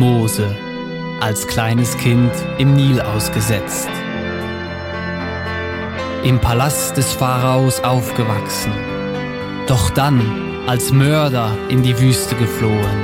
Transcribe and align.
Mose, 0.00 0.56
als 1.20 1.46
kleines 1.46 1.94
Kind 1.98 2.32
im 2.56 2.72
Nil 2.72 3.02
ausgesetzt. 3.02 3.90
Im 6.24 6.40
Palast 6.40 6.96
des 6.96 7.12
Pharaos 7.12 7.80
aufgewachsen, 7.84 8.72
doch 9.66 9.90
dann 9.90 10.22
als 10.66 10.90
Mörder 10.90 11.50
in 11.68 11.82
die 11.82 12.00
Wüste 12.00 12.34
geflohen, 12.36 13.02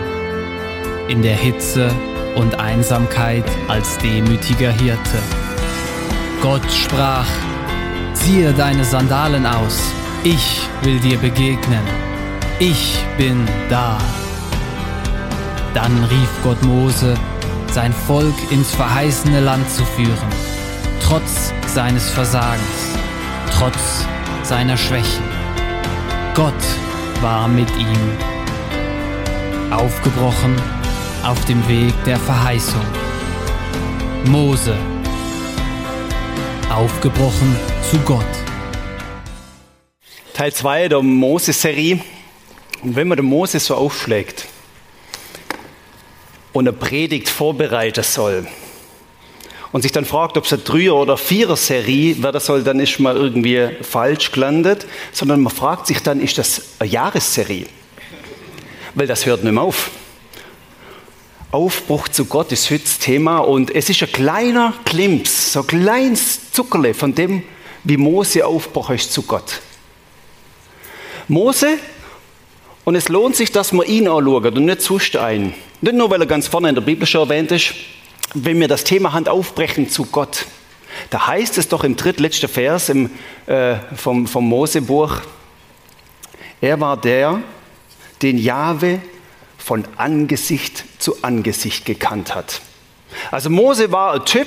in 1.09 1.21
der 1.21 1.37
Hitze 1.37 1.91
und 2.35 2.59
Einsamkeit 2.59 3.45
als 3.69 3.99
demütiger 3.99 4.71
Hirte. 4.71 5.19
Gott 6.41 6.73
sprach, 6.73 7.29
ziehe 8.15 8.55
deine 8.55 8.85
Sandalen 8.85 9.45
aus, 9.45 9.83
ich 10.25 10.63
will 10.81 10.99
dir 11.01 11.19
begegnen, 11.19 11.85
ich 12.59 12.97
bin 13.19 13.47
da. 13.69 13.99
Dann 15.77 16.05
rief 16.05 16.31
Gott 16.43 16.63
Mose, 16.63 17.19
sein 17.71 17.93
Volk 17.93 18.35
ins 18.51 18.75
verheißene 18.75 19.41
Land 19.41 19.71
zu 19.71 19.85
führen, 19.85 20.31
trotz 21.03 21.53
seines 21.67 22.09
Versagens, 22.09 22.97
trotz 23.53 24.07
seiner 24.43 24.79
Schwächen. 24.79 25.23
Gott 26.35 26.55
war 27.21 27.47
mit 27.47 27.69
ihm. 27.77 28.11
Aufgebrochen 29.71 30.57
auf 31.23 31.45
dem 31.45 31.69
Weg 31.69 31.93
der 32.07 32.17
Verheißung. 32.21 32.87
Mose. 34.25 34.75
Aufgebrochen 36.71 37.55
zu 37.91 37.99
Gott. 37.99 38.25
Teil 40.33 40.55
2 40.55 40.89
der 40.89 41.03
Mose-Serie. 41.03 42.01
Und 42.83 42.97
wenn 42.97 43.09
man 43.09 43.17
den 43.17 43.27
Mose 43.27 43.61
so 43.61 43.75
aufschlägt 43.75 44.46
und 46.57 46.67
eine 46.67 46.75
Predigt 46.75 47.29
vorbereiten 47.29 48.03
soll 48.03 48.47
und 49.73 49.83
sich 49.83 49.93
dann 49.93 50.07
fragt, 50.07 50.39
ob 50.39 50.47
es 50.47 50.55
eine 50.55 50.63
Dreier- 50.63 50.95
oder 50.95 51.19
Vierer-Serie 51.19 52.23
werden 52.23 52.41
soll, 52.41 52.63
dann 52.63 52.81
ist 52.81 52.99
man 52.99 53.15
irgendwie 53.15 53.69
falsch 53.83 54.33
gelandet, 54.33 54.87
sondern 55.13 55.43
man 55.43 55.53
fragt 55.53 55.87
sich 55.87 55.99
dann, 56.01 56.19
ist 56.19 56.39
das 56.39 56.63
eine 56.79 56.89
Jahresserie? 56.89 57.67
Weil 58.95 59.07
das 59.07 59.27
hört 59.27 59.45
nicht 59.45 59.53
mehr 59.53 59.63
auf. 59.63 59.91
Aufbruch 61.51 62.09
zu 62.09 62.25
Gott 62.25 62.51
ist 62.53 62.71
heute 62.71 62.85
das 62.85 63.01
Thema 63.01 63.39
und 63.39 63.71
es 63.75 63.91
ist 63.91 64.03
ein 64.03 64.11
kleiner 64.11 64.73
Klimps, 64.87 65.53
so 65.53 65.61
ein 65.61 65.67
kleines 65.67 66.53
Zuckerle 66.53 66.95
von 66.95 67.15
dem, 67.15 67.43
wie 67.85 67.99
Mose 67.99 68.47
Aufbruch 68.47 68.89
ist 68.89 69.13
zu 69.13 69.21
Gott. 69.25 69.61
Mose, 71.29 71.79
und 72.85 72.95
es 72.95 73.11
lohnt 73.11 73.37
sich, 73.37 73.53
dass 73.53 73.73
man 73.73 73.87
ihn 73.87 74.09
anschaut 74.09 74.57
und 74.57 74.65
nicht 74.65 74.81
sonst 74.81 75.17
ein. 75.17 75.53
Nicht 75.81 75.95
nur, 75.95 76.11
weil 76.11 76.21
er 76.21 76.27
ganz 76.27 76.47
vorne 76.47 76.71
in 76.71 76.75
der 76.75 76.83
Bibel 76.83 77.07
schon 77.07 77.29
erwähnt 77.29 77.53
ist, 77.53 77.75
wenn 78.35 78.59
wir 78.61 78.69
das 78.69 78.85
Thema 78.85 79.13
Hand 79.13 79.29
aufbrechen 79.29 79.91
zu 79.91 80.07
Gott. 80.07 80.47
Da 81.11 81.27
heißt 81.27 81.59
es 81.59 81.69
doch 81.69 81.85
im 81.85 81.97
drittletzten 81.97 82.49
Vers 82.49 82.89
im, 82.89 83.11
äh, 83.47 83.77
vom, 83.95 84.27
vom 84.27 84.49
Mosebuch, 84.49 85.21
er 86.61 86.81
war 86.81 86.97
der, 86.97 87.41
den 88.23 88.39
Jahwe 88.39 89.01
von 89.59 89.85
Angesicht 89.97 90.85
zu 90.99 91.23
Angesicht 91.23 91.85
gekannt 91.85 92.35
hat. 92.35 92.63
Also 93.31 93.51
Mose 93.51 93.93
war 93.93 94.15
ein 94.15 94.25
Typ, 94.25 94.47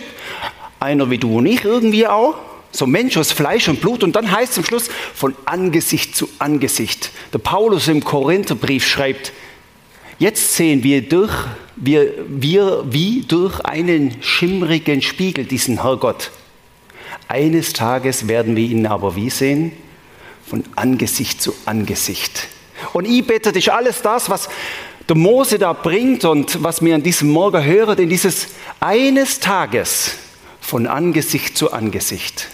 einer 0.79 1.09
wie 1.09 1.17
du 1.17 1.37
und 1.37 1.45
ich 1.45 1.63
irgendwie 1.63 2.07
auch, 2.07 2.35
so 2.71 2.87
Mensch 2.87 3.17
aus 3.17 3.31
Fleisch 3.31 3.67
und 3.67 3.81
Blut. 3.81 4.03
Und 4.03 4.15
dann 4.15 4.31
heißt 4.31 4.49
es 4.49 4.55
zum 4.55 4.65
Schluss 4.65 4.89
von 5.13 5.35
Angesicht 5.45 6.15
zu 6.15 6.29
Angesicht. 6.39 7.11
Der 7.33 7.39
Paulus 7.39 7.87
im 7.87 8.03
Korintherbrief 8.03 8.87
schreibt, 8.87 9.31
jetzt 10.19 10.55
sehen 10.55 10.83
wir, 10.83 11.01
durch, 11.01 11.33
wir, 11.75 12.13
wir 12.27 12.83
wie 12.89 13.23
durch 13.27 13.59
einen 13.61 14.21
schimmrigen 14.21 15.01
Spiegel 15.01 15.45
diesen 15.45 15.81
Herrgott. 15.81 16.31
Eines 17.27 17.73
Tages 17.73 18.27
werden 18.27 18.55
wir 18.55 18.65
ihn 18.65 18.85
aber 18.85 19.15
wie 19.15 19.29
sehen? 19.29 19.71
Von 20.45 20.63
Angesicht 20.75 21.41
zu 21.41 21.53
Angesicht. 21.65 22.47
Und 22.93 23.05
ich 23.05 23.25
bete, 23.25 23.51
das 23.51 23.57
ist 23.57 23.69
alles 23.69 24.01
das, 24.01 24.29
was 24.29 24.49
der 25.07 25.15
Mose 25.15 25.57
da 25.57 25.73
bringt 25.73 26.23
und 26.25 26.63
was 26.63 26.83
wir 26.83 26.95
an 26.95 27.03
diesem 27.03 27.29
Morgen 27.29 27.63
hören, 27.63 27.97
in 27.97 28.09
dieses 28.09 28.47
eines 28.79 29.39
Tages 29.39 30.15
von 30.61 30.87
Angesicht 30.87 31.57
zu 31.57 31.71
Angesicht. 31.71 32.47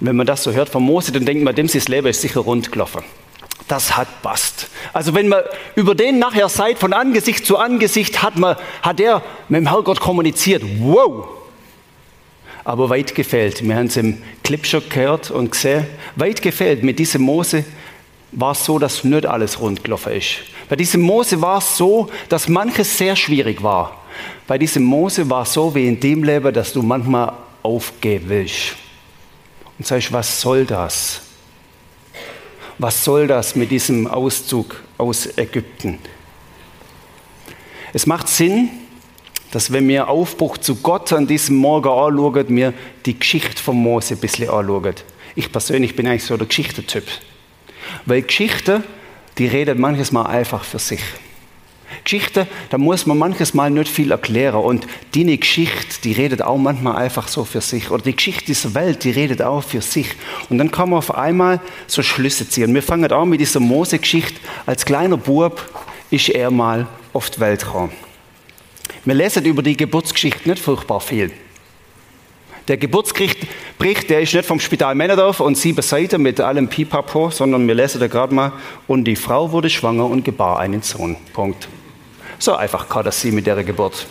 Und 0.00 0.08
wenn 0.08 0.16
man 0.16 0.26
das 0.26 0.42
so 0.42 0.52
hört 0.52 0.68
von 0.68 0.82
Mose, 0.82 1.12
dann 1.12 1.24
denkt 1.24 1.44
man, 1.44 1.54
dem 1.54 1.68
sein 1.68 1.82
Leben 1.86 2.06
ist 2.06 2.20
sicher 2.20 2.40
rund 2.40 2.72
gelaufen. 2.72 3.02
Das 3.68 3.96
hat 3.96 4.22
passt. 4.22 4.68
Also 4.92 5.14
wenn 5.14 5.28
man 5.28 5.42
über 5.74 5.94
den 5.94 6.18
nachher 6.18 6.48
seid, 6.48 6.78
von 6.78 6.92
Angesicht 6.92 7.44
zu 7.44 7.58
Angesicht, 7.58 8.22
hat, 8.22 8.36
man, 8.36 8.56
hat 8.82 9.00
er 9.00 9.22
mit 9.48 9.60
dem 9.60 9.70
Herrgott 9.70 10.00
kommuniziert. 10.00 10.62
Wow! 10.78 11.28
Aber 12.64 12.90
weit 12.90 13.14
gefällt. 13.14 13.66
Wir 13.66 13.76
haben 13.76 13.86
es 13.86 13.96
im 13.96 14.22
Clip 14.42 14.64
schon 14.66 14.88
gehört 14.88 15.30
und 15.30 15.52
gesehen. 15.52 15.86
Weit 16.16 16.42
gefällt. 16.42 16.82
Mit 16.82 16.98
diesem 16.98 17.22
Mose 17.22 17.64
war 18.32 18.52
es 18.52 18.64
so, 18.64 18.78
dass 18.78 19.04
nicht 19.04 19.26
alles 19.26 19.60
rund 19.60 19.82
gelaufen 19.82 20.12
ist. 20.12 20.38
Bei 20.68 20.76
diesem 20.76 21.00
Mose 21.00 21.40
war 21.40 21.58
es 21.58 21.76
so, 21.76 22.08
dass 22.28 22.48
manches 22.48 22.98
sehr 22.98 23.14
schwierig 23.14 23.62
war. 23.62 24.04
Bei 24.46 24.58
diesem 24.58 24.82
Mose 24.82 25.28
war 25.28 25.42
es 25.42 25.52
so 25.52 25.74
wie 25.74 25.86
in 25.86 25.98
dem 26.00 26.24
Leben, 26.24 26.52
dass 26.52 26.72
du 26.72 26.82
manchmal 26.82 27.32
aufgeben 27.62 28.28
willst. 28.28 28.76
Und 29.78 29.86
sagst, 29.86 30.12
was 30.12 30.40
soll 30.40 30.64
das? 30.64 31.22
Was 32.78 33.04
soll 33.04 33.26
das 33.26 33.56
mit 33.56 33.70
diesem 33.70 34.06
Auszug 34.06 34.82
aus 34.98 35.26
Ägypten? 35.38 35.98
Es 37.92 38.06
macht 38.06 38.28
Sinn, 38.28 38.68
dass 39.50 39.72
wenn 39.72 39.88
wir 39.88 40.08
Aufbruch 40.08 40.58
zu 40.58 40.76
Gott 40.76 41.12
an 41.12 41.26
diesem 41.26 41.56
Morgen 41.56 41.88
anschauen, 41.88 42.44
wir 42.48 42.74
die 43.06 43.18
Geschichte 43.18 43.62
von 43.62 43.76
Mose 43.76 44.14
ein 44.14 44.20
bisschen 44.20 44.50
anschauen. 44.50 44.94
Ich 45.34 45.50
persönlich 45.50 45.96
bin 45.96 46.06
eigentlich 46.06 46.24
so 46.24 46.36
der 46.36 46.46
Geschichtentyp. 46.46 47.04
Weil 48.04 48.22
Geschichte, 48.22 48.82
die 49.38 49.46
redet 49.46 49.78
manches 49.78 50.12
Mal 50.12 50.26
einfach 50.26 50.64
für 50.64 50.78
sich. 50.78 51.00
Geschichte, 52.04 52.46
da 52.70 52.78
muss 52.78 53.06
man 53.06 53.18
manches 53.18 53.54
Mal 53.54 53.70
nicht 53.70 53.90
viel 53.90 54.10
erklären. 54.10 54.62
Und 54.62 54.86
die 55.14 55.38
Geschichte, 55.38 56.00
die 56.04 56.12
redet 56.12 56.42
auch 56.42 56.56
manchmal 56.56 56.96
einfach 56.96 57.28
so 57.28 57.44
für 57.44 57.60
sich. 57.60 57.90
Oder 57.90 58.02
die 58.02 58.16
Geschichte 58.16 58.46
dieser 58.46 58.74
Welt, 58.74 59.04
die 59.04 59.10
redet 59.10 59.42
auch 59.42 59.62
für 59.62 59.80
sich. 59.80 60.08
Und 60.48 60.58
dann 60.58 60.70
kann 60.70 60.90
man 60.90 60.98
auf 60.98 61.14
einmal 61.14 61.60
so 61.86 62.02
Schlüsse 62.02 62.48
ziehen. 62.48 62.74
Wir 62.74 62.82
fangen 62.82 63.10
auch 63.12 63.24
mit 63.24 63.40
dieser 63.40 63.60
Mose-Geschichte. 63.60 64.40
Als 64.66 64.84
kleiner 64.84 65.16
Bub 65.16 65.62
ist 66.10 66.28
er 66.28 66.50
mal 66.50 66.86
auf 67.12 67.30
die 67.30 67.40
Welt 67.40 67.64
gekommen. 67.64 67.92
Wir 69.04 69.14
lesen 69.14 69.44
über 69.44 69.62
die 69.62 69.76
Geburtsgeschichte 69.76 70.48
nicht 70.48 70.62
furchtbar 70.62 71.00
viel. 71.00 71.32
Der 72.68 72.76
Geburtsbericht, 72.78 74.10
der 74.10 74.22
ist 74.22 74.34
nicht 74.34 74.44
vom 74.44 74.58
Spital 74.58 74.96
Männerdorf 74.96 75.38
und 75.38 75.56
sieben 75.56 75.82
Seiten 75.82 76.20
mit 76.20 76.40
allem 76.40 76.66
Pipapo, 76.66 77.30
sondern 77.30 77.68
wir 77.68 77.76
lesen 77.76 78.00
da 78.00 78.08
gerade 78.08 78.34
mal, 78.34 78.52
und 78.88 79.04
die 79.04 79.14
Frau 79.14 79.52
wurde 79.52 79.70
schwanger 79.70 80.06
und 80.06 80.24
gebar 80.24 80.58
einen 80.58 80.82
Sohn. 80.82 81.16
Punkt. 81.32 81.68
So 82.40 82.56
einfach 82.56 82.88
kann 82.88 83.04
das 83.04 83.20
sie 83.20 83.30
mit 83.30 83.46
der 83.46 83.62
Geburt. 83.62 84.06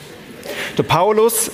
Der 0.77 0.83
Paulus, 0.83 1.51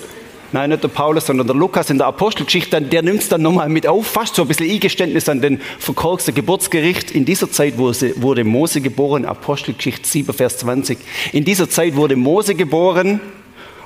nein, 0.52 0.70
nicht 0.70 0.84
der 0.84 0.90
Paulus, 0.90 1.26
sondern 1.26 1.48
der 1.48 1.56
Lukas 1.56 1.90
in 1.90 1.98
der 1.98 2.06
Apostelgeschichte, 2.06 2.80
der 2.80 3.02
nimmt 3.02 3.22
es 3.22 3.30
dann 3.30 3.42
nochmal 3.42 3.68
mit 3.68 3.88
auf, 3.88 4.06
fast 4.06 4.36
so 4.36 4.44
ein 4.44 4.48
bisschen 4.48 4.70
Eingeständnis 4.70 5.28
an 5.28 5.42
den 5.42 5.60
verkorksten 5.80 6.36
Geburtsgericht. 6.36 7.10
In 7.10 7.26
dieser 7.26 7.50
Zeit 7.50 7.80
wurde 7.80 8.44
Mose 8.44 8.80
geboren, 8.80 9.26
Apostelgeschichte 9.26 10.08
7, 10.08 10.34
Vers 10.36 10.60
20. 10.60 11.00
In 11.34 11.46
dieser 11.46 11.68
Zeit 11.68 11.96
wurde 11.96 12.16
Mose 12.16 12.54
geboren 12.54 13.20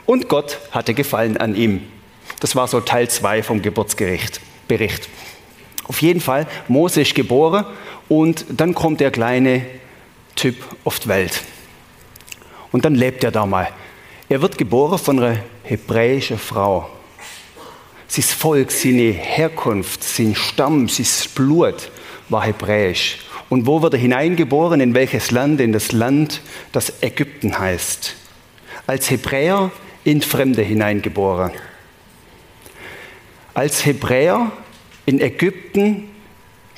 und 0.05 0.27
Gott 0.27 0.59
hatte 0.71 0.93
Gefallen 0.93 1.37
an 1.37 1.55
ihm. 1.55 1.94
Das 2.39 2.55
war 2.55 2.67
so 2.67 2.81
Teil 2.81 3.09
2 3.09 3.43
vom 3.43 3.61
Geburtsbericht. 3.61 4.39
Auf 5.87 6.01
jeden 6.01 6.21
Fall, 6.21 6.47
Mose 6.67 7.01
ist 7.01 7.15
geboren 7.15 7.65
und 8.09 8.45
dann 8.49 8.73
kommt 8.73 8.99
der 8.99 9.11
kleine 9.11 9.65
Typ 10.35 10.57
auf 10.83 10.99
die 10.99 11.07
Welt. 11.07 11.43
Und 12.71 12.85
dann 12.85 12.95
lebt 12.95 13.23
er 13.23 13.31
da 13.31 13.45
mal. 13.45 13.69
Er 14.27 14.41
wird 14.41 14.57
geboren 14.57 14.97
von 14.97 15.19
einer 15.19 15.37
hebräischen 15.63 16.39
Frau. 16.39 16.89
Sein 18.07 18.23
Volk, 18.23 18.71
seine 18.71 19.11
Herkunft, 19.11 20.03
sein 20.03 20.35
Stamm, 20.35 20.89
sein 20.89 21.05
Blut 21.35 21.91
war 22.29 22.43
hebräisch. 22.43 23.19
Und 23.49 23.67
wo 23.67 23.81
wird 23.81 23.93
er 23.93 23.99
hineingeboren? 23.99 24.81
In 24.81 24.93
welches 24.95 25.31
Land? 25.31 25.61
In 25.61 25.71
das 25.71 25.91
Land, 25.91 26.41
das 26.71 27.01
Ägypten 27.01 27.57
heißt. 27.57 28.15
Als 28.87 29.09
Hebräer 29.09 29.71
in 30.03 30.21
Fremde 30.21 30.63
hineingeboren 30.63 31.51
als 33.55 33.85
Hebräer 33.85 34.51
in 35.05 35.19
Ägypten 35.19 36.09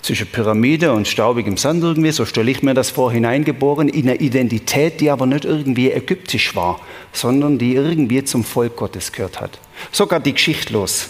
zwischen 0.02 0.28
Pyramide 0.28 0.94
und 0.94 1.08
staubigem 1.08 1.58
Sand 1.58 1.84
irgendwie, 1.84 2.12
so 2.12 2.26
stelle 2.26 2.50
ich 2.52 2.64
mir 2.64 2.74
das 2.74 2.92
vor, 2.92 3.12
hineingeboren 3.12 3.90
in 3.90 4.08
eine 4.08 4.20
Identität, 4.20 5.02
die 5.02 5.10
aber 5.10 5.26
nicht 5.26 5.44
irgendwie 5.44 5.92
ägyptisch 5.92 6.56
war, 6.56 6.80
sondern 7.12 7.58
die 7.58 7.74
irgendwie 7.74 8.24
zum 8.24 8.44
Volk 8.44 8.78
Gottes 8.78 9.12
gehört 9.12 9.42
hat. 9.42 9.60
Sogar 9.92 10.20
die 10.20 10.34
Geschichte 10.34 10.72
los. 10.72 11.10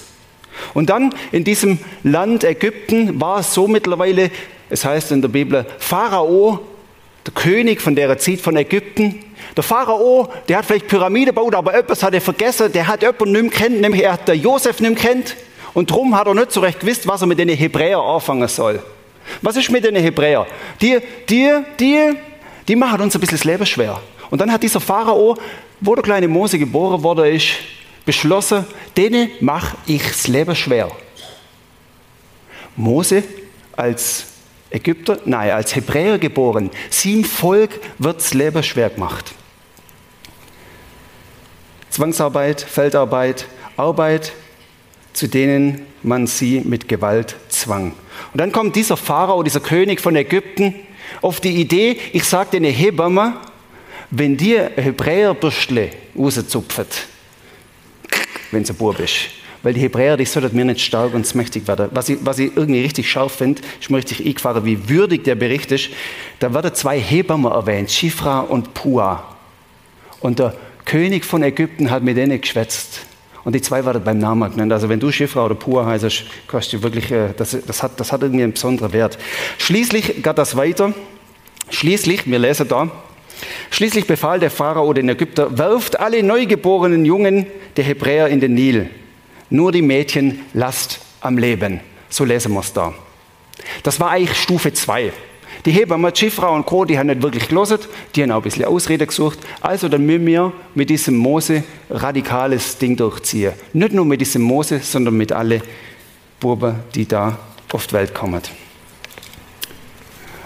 Und 0.74 0.90
dann 0.90 1.14
in 1.32 1.44
diesem 1.44 1.80
Land 2.04 2.44
Ägypten 2.44 3.20
war 3.20 3.42
es 3.42 3.54
so 3.54 3.68
mittlerweile, 3.68 4.32
es 4.70 4.86
heißt 4.86 5.12
in 5.12 5.22
der 5.22 5.30
Bibel, 5.30 5.66
Pharao, 5.78 6.60
der 7.26 7.34
König 7.34 7.82
von 7.82 7.94
der 7.94 8.18
Zeit 8.18 8.40
von 8.40 8.56
Ägypten. 8.56 9.20
Der 9.56 9.64
Pharao, 9.64 10.30
der 10.48 10.60
hat 10.60 10.66
vielleicht 10.66 10.88
Pyramide 10.88 11.28
gebaut, 11.28 11.54
aber 11.54 11.74
etwas 11.76 12.02
hat 12.02 12.14
er 12.14 12.22
vergessen. 12.22 12.72
Der 12.72 12.88
hat 12.88 13.02
jemanden 13.02 13.32
nicht 13.34 13.42
mehr 13.42 13.52
kennt, 13.52 13.82
nämlich 13.82 14.04
er 14.04 14.14
hat 14.14 14.28
der 14.28 14.36
Josef 14.36 14.80
nicht 14.80 15.04
mehr 15.04 15.14
kennt. 15.14 15.36
Und 15.78 15.92
darum 15.92 16.16
hat 16.16 16.26
er 16.26 16.34
nicht 16.34 16.52
so 16.52 16.60
recht 16.60 16.80
gewusst, 16.80 17.08
was 17.08 17.22
er 17.22 17.28
mit 17.28 17.38
den 17.38 17.50
Hebräern 17.50 18.02
anfangen 18.02 18.48
soll. 18.48 18.82
Was 19.44 19.58
ist 19.58 19.70
mit 19.70 19.84
den 19.84 19.96
Hebräern? 19.96 20.48
Die, 20.82 20.98
die, 21.30 21.52
die, 21.80 22.14
die 22.68 22.76
machen 22.76 23.00
uns 23.00 23.14
ein 23.14 23.22
bisschen 23.22 23.38
das 23.38 23.44
Leben 23.44 23.64
schwer. 23.64 24.02
Und 24.32 24.42
dann 24.42 24.52
hat 24.52 24.64
dieser 24.64 24.80
Pharao, 24.80 25.38
wo 25.80 25.94
der 25.94 26.04
kleine 26.04 26.28
Mose 26.28 26.58
geboren 26.58 27.04
worden 27.04 27.26
ist, 27.26 27.50
beschlossen, 28.06 28.66
denen 28.98 29.30
mache 29.40 29.78
ich 29.86 30.02
das 30.02 30.28
Leben 30.28 30.56
schwer. 30.56 30.90
Mose 32.76 33.24
als 33.76 34.26
Ägypter, 34.72 35.20
nein, 35.26 35.52
als 35.52 35.76
Hebräer 35.76 36.18
geboren, 36.18 36.72
sieben 36.90 37.24
Volk 37.24 37.80
wird 38.00 38.18
das 38.18 38.34
Leben 38.34 38.64
schwer 38.64 38.90
gemacht. 38.90 39.32
Zwangsarbeit, 41.92 42.62
Feldarbeit, 42.62 43.46
Arbeit, 43.78 44.34
zu 45.18 45.28
denen 45.28 45.82
man 46.04 46.28
sie 46.28 46.62
mit 46.64 46.88
Gewalt 46.88 47.38
zwang. 47.50 47.94
Und 48.34 48.40
dann 48.40 48.52
kommt 48.52 48.76
dieser 48.76 48.96
Pharao, 48.96 49.42
dieser 49.42 49.62
König 49.62 50.00
von 50.00 50.16
Ägypten, 50.16 50.76
auf 51.24 51.40
die 51.40 51.60
Idee, 51.60 51.98
ich 52.14 52.24
sage 52.24 52.52
den 52.52 52.66
Hebammen, 52.66 53.34
wenn 54.12 54.38
dir 54.38 54.74
Hebräerbürstle 54.76 55.90
rauszupft, 56.16 57.08
wenn 58.52 58.62
es 58.62 58.70
ein 58.70 58.76
Bub 58.76 59.00
ist, 59.00 59.30
weil 59.64 59.74
die 59.74 59.80
Hebräer, 59.80 60.18
die 60.18 60.26
sollten 60.26 60.56
mir 60.56 60.66
nicht 60.66 60.82
stark 60.82 61.16
und 61.16 61.34
mächtig 61.34 61.68
werden. 61.68 61.90
Was 61.94 62.10
ich, 62.10 62.20
was 62.22 62.38
ich 62.38 62.56
irgendwie 62.56 62.82
richtig 62.82 63.10
scharf 63.10 63.38
finde, 63.38 63.64
ist 63.82 63.90
mir 63.90 63.98
richtig 63.98 64.24
eingefahren, 64.24 64.66
wie 64.66 64.88
würdig 64.88 65.24
der 65.24 65.34
Bericht 65.34 65.72
ist. 65.72 65.90
Da 66.38 66.54
werden 66.54 66.76
zwei 66.76 67.00
Hebammen 67.00 67.52
erwähnt, 67.52 67.90
Schifra 67.90 68.42
und 68.42 68.76
Pua. 68.76 69.36
Und 70.20 70.38
der 70.38 70.56
König 70.86 71.26
von 71.26 71.42
Ägypten 71.42 71.90
hat 71.90 72.04
mit 72.04 72.18
denen 72.18 72.40
geschwätzt. 72.40 73.07
Und 73.48 73.54
die 73.54 73.62
zwei 73.62 73.86
werden 73.86 74.04
beim 74.04 74.18
Namen 74.18 74.52
genannt. 74.52 74.74
Also 74.74 74.90
wenn 74.90 75.00
du 75.00 75.10
Schifra 75.10 75.46
oder 75.46 75.56
Pua 75.56 75.86
heißt, 75.86 76.26
kannst 76.50 76.74
du 76.74 76.84
wirklich, 76.84 77.10
äh, 77.14 77.30
das, 77.38 77.56
das, 77.66 77.82
hat, 77.82 77.98
das 77.98 78.12
hat 78.12 78.22
irgendwie 78.22 78.44
einen 78.44 78.52
besonderen 78.52 78.92
Wert. 78.92 79.18
Schließlich 79.58 80.22
geht 80.22 80.38
das 80.38 80.58
weiter. 80.58 80.94
Schließlich, 81.70 82.30
wir 82.30 82.40
lesen 82.40 82.68
da, 82.68 82.92
Schließlich 83.70 84.06
befahl 84.06 84.42
der 84.42 84.52
Pharao 84.52 84.92
den 84.92 85.08
Ägypter, 85.08 85.58
werft 85.58 85.98
alle 85.98 86.24
neugeborenen 86.24 87.06
Jungen 87.06 87.46
der 87.78 87.86
Hebräer 87.86 88.28
in 88.28 88.42
den 88.42 88.54
Nil. 88.54 88.90
Nur 89.50 89.72
die 89.72 89.82
Mädchen 89.82 90.42
lasst 90.54 91.00
am 91.22 91.38
Leben. 91.38 91.80
So 92.10 92.26
lesen 92.26 92.52
wir 92.52 92.60
es 92.60 92.74
da. 92.74 92.94
Das 93.84 93.98
war 94.02 94.10
eigentlich 94.10 94.38
Stufe 94.38 94.74
2. 94.74 95.14
Die 95.66 95.72
Hebamme, 95.72 96.16
Schiffrau 96.16 96.54
und 96.54 96.66
Co., 96.66 96.86
die 96.86 96.98
haben 96.98 97.08
nicht 97.08 97.22
wirklich 97.22 97.48
gelesen, 97.48 97.80
die 98.16 98.24
haben 98.24 98.32
auch 98.32 98.38
ein 98.38 98.44
bisschen 98.44 98.66
Ausrede 98.66 99.06
gesucht. 99.08 99.40
Also 99.62 99.90
dann 99.90 100.06
müssen 100.06 100.26
wir 100.26 100.54
mit 100.76 100.90
diesem 100.90 101.18
Mose 101.18 101.64
radikales 101.90 102.78
Ding 102.78 102.96
durchziehen. 102.96 103.54
Nicht 103.74 103.94
nur 103.94 104.06
mit 104.06 104.22
diesem 104.22 104.42
Mose, 104.42 104.80
sondern 104.80 105.16
mit 105.16 105.32
allen 105.32 105.62
Buben, 106.40 106.76
die 106.96 107.08
da 107.08 107.38
auf 107.72 107.88
die 107.88 107.94
Welt 107.94 108.14
kommen. 108.14 108.42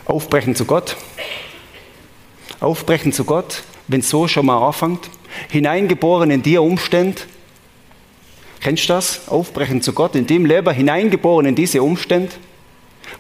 Aufbrechen 0.06 0.56
zu 0.56 0.66
Gott. 0.66 0.96
Aufbrechen 2.60 3.14
zu 3.14 3.24
Gott, 3.24 3.64
wenn 3.88 4.02
es 4.02 4.10
so 4.10 4.28
schon 4.28 4.46
mal 4.46 4.66
anfängt. 4.66 5.10
Hineingeboren 5.50 6.30
in 6.32 6.44
die 6.44 6.58
Umstände, 6.58 7.22
Kennst 8.62 8.84
du 8.84 8.94
das? 8.94 9.28
Aufbrechen 9.28 9.82
zu 9.82 9.92
Gott, 9.92 10.16
in 10.16 10.28
dem 10.28 10.46
Leben 10.46 10.72
hineingeboren 10.72 11.48
in 11.48 11.56
diese 11.56 11.82
Umstände. 11.82 12.32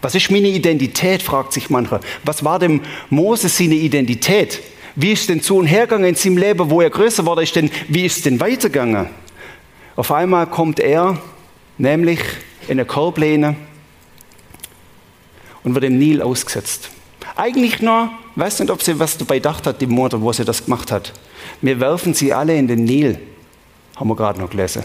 Was 0.01 0.15
ist 0.15 0.31
meine 0.31 0.47
Identität, 0.47 1.21
fragt 1.21 1.53
sich 1.53 1.69
mancher. 1.69 1.99
Was 2.23 2.43
war 2.43 2.59
dem 2.59 2.81
Moses 3.09 3.57
seine 3.57 3.75
Identität? 3.75 4.61
Wie 4.95 5.11
ist 5.11 5.29
denn 5.29 5.41
zu 5.41 5.57
und 5.57 5.67
hergegangen 5.67 6.09
in 6.09 6.15
seinem 6.15 6.37
Leben, 6.37 6.69
wo 6.69 6.81
er 6.81 6.89
größer 6.89 7.25
wurde? 7.25 7.43
Ist 7.43 7.55
denn, 7.55 7.71
wie 7.87 8.05
ist 8.05 8.25
denn 8.25 8.39
weitergegangen? 8.39 9.07
Auf 9.95 10.11
einmal 10.11 10.47
kommt 10.47 10.79
er, 10.79 11.17
nämlich 11.77 12.19
in 12.67 12.71
eine 12.71 12.85
Korblehne 12.85 13.55
und 15.63 15.75
wird 15.75 15.85
im 15.85 15.97
Nil 15.97 16.21
ausgesetzt. 16.21 16.89
Eigentlich 17.35 17.81
nur, 17.81 18.09
weiß 18.35 18.59
nicht, 18.59 18.71
ob 18.71 18.81
sie 18.81 18.99
was 18.99 19.17
dabei 19.17 19.35
gedacht 19.35 19.65
hat, 19.67 19.81
die 19.81 19.87
Mutter, 19.87 20.21
wo 20.21 20.31
sie 20.33 20.45
das 20.45 20.65
gemacht 20.65 20.91
hat. 20.91 21.13
Wir 21.61 21.79
werfen 21.79 22.13
sie 22.13 22.33
alle 22.33 22.55
in 22.55 22.67
den 22.67 22.83
Nil, 22.83 23.19
haben 23.95 24.09
wir 24.09 24.15
gerade 24.15 24.39
noch 24.39 24.49
gelesen. 24.49 24.83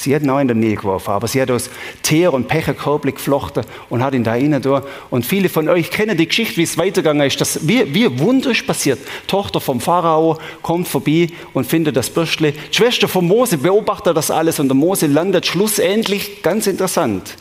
Sie 0.00 0.14
hat 0.14 0.22
ihn 0.22 0.30
auch 0.30 0.38
in 0.38 0.48
den 0.48 0.60
Nil 0.60 0.76
geworfen, 0.76 1.10
aber 1.10 1.28
sie 1.28 1.42
hat 1.42 1.50
aus 1.50 1.68
Teer 2.02 2.32
und 2.32 2.48
Pecherkörbli 2.48 3.12
geflochten 3.12 3.64
und 3.90 4.02
hat 4.02 4.14
ihn 4.14 4.24
da 4.24 4.30
rein 4.30 4.58
da. 4.62 4.82
Und 5.10 5.26
viele 5.26 5.50
von 5.50 5.68
euch 5.68 5.90
kennen 5.90 6.16
die 6.16 6.26
Geschichte, 6.26 6.56
wie 6.56 6.62
es 6.62 6.78
weitergegangen 6.78 7.26
ist. 7.26 7.38
Das, 7.38 7.68
wie, 7.68 7.94
wie 7.94 8.18
Wunder 8.18 8.50
ist 8.50 8.66
passiert. 8.66 8.98
Tochter 9.26 9.60
vom 9.60 9.78
Pharao 9.78 10.38
kommt 10.62 10.88
vorbei 10.88 11.28
und 11.52 11.66
findet 11.66 11.96
das 11.96 12.08
Bürstle. 12.08 12.52
Die 12.52 12.74
Schwester 12.74 13.08
von 13.08 13.26
Mose 13.26 13.58
beobachtet 13.58 14.16
das 14.16 14.30
alles 14.30 14.58
und 14.58 14.68
der 14.68 14.74
Mose 14.74 15.06
landet 15.06 15.44
schlussendlich, 15.44 16.42
ganz 16.42 16.66
interessant, 16.66 17.36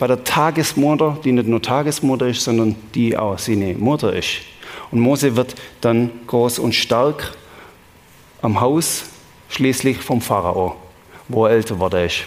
bei 0.00 0.08
der 0.08 0.24
Tagesmutter, 0.24 1.18
die 1.22 1.30
nicht 1.30 1.46
nur 1.46 1.62
Tagesmutter 1.62 2.26
ist, 2.26 2.42
sondern 2.42 2.74
die 2.96 3.16
auch 3.16 3.38
seine 3.38 3.74
Mutter 3.74 4.12
ist. 4.12 4.40
Und 4.90 4.98
Mose 4.98 5.36
wird 5.36 5.54
dann 5.82 6.10
groß 6.26 6.58
und 6.58 6.74
stark 6.74 7.32
am 8.42 8.60
Haus, 8.60 9.04
schließlich 9.50 9.98
vom 9.98 10.20
Pharao 10.20 10.74
wo 11.30 11.46
er 11.46 11.52
älter 11.52 11.78
wurde 11.78 12.04
ist. 12.04 12.24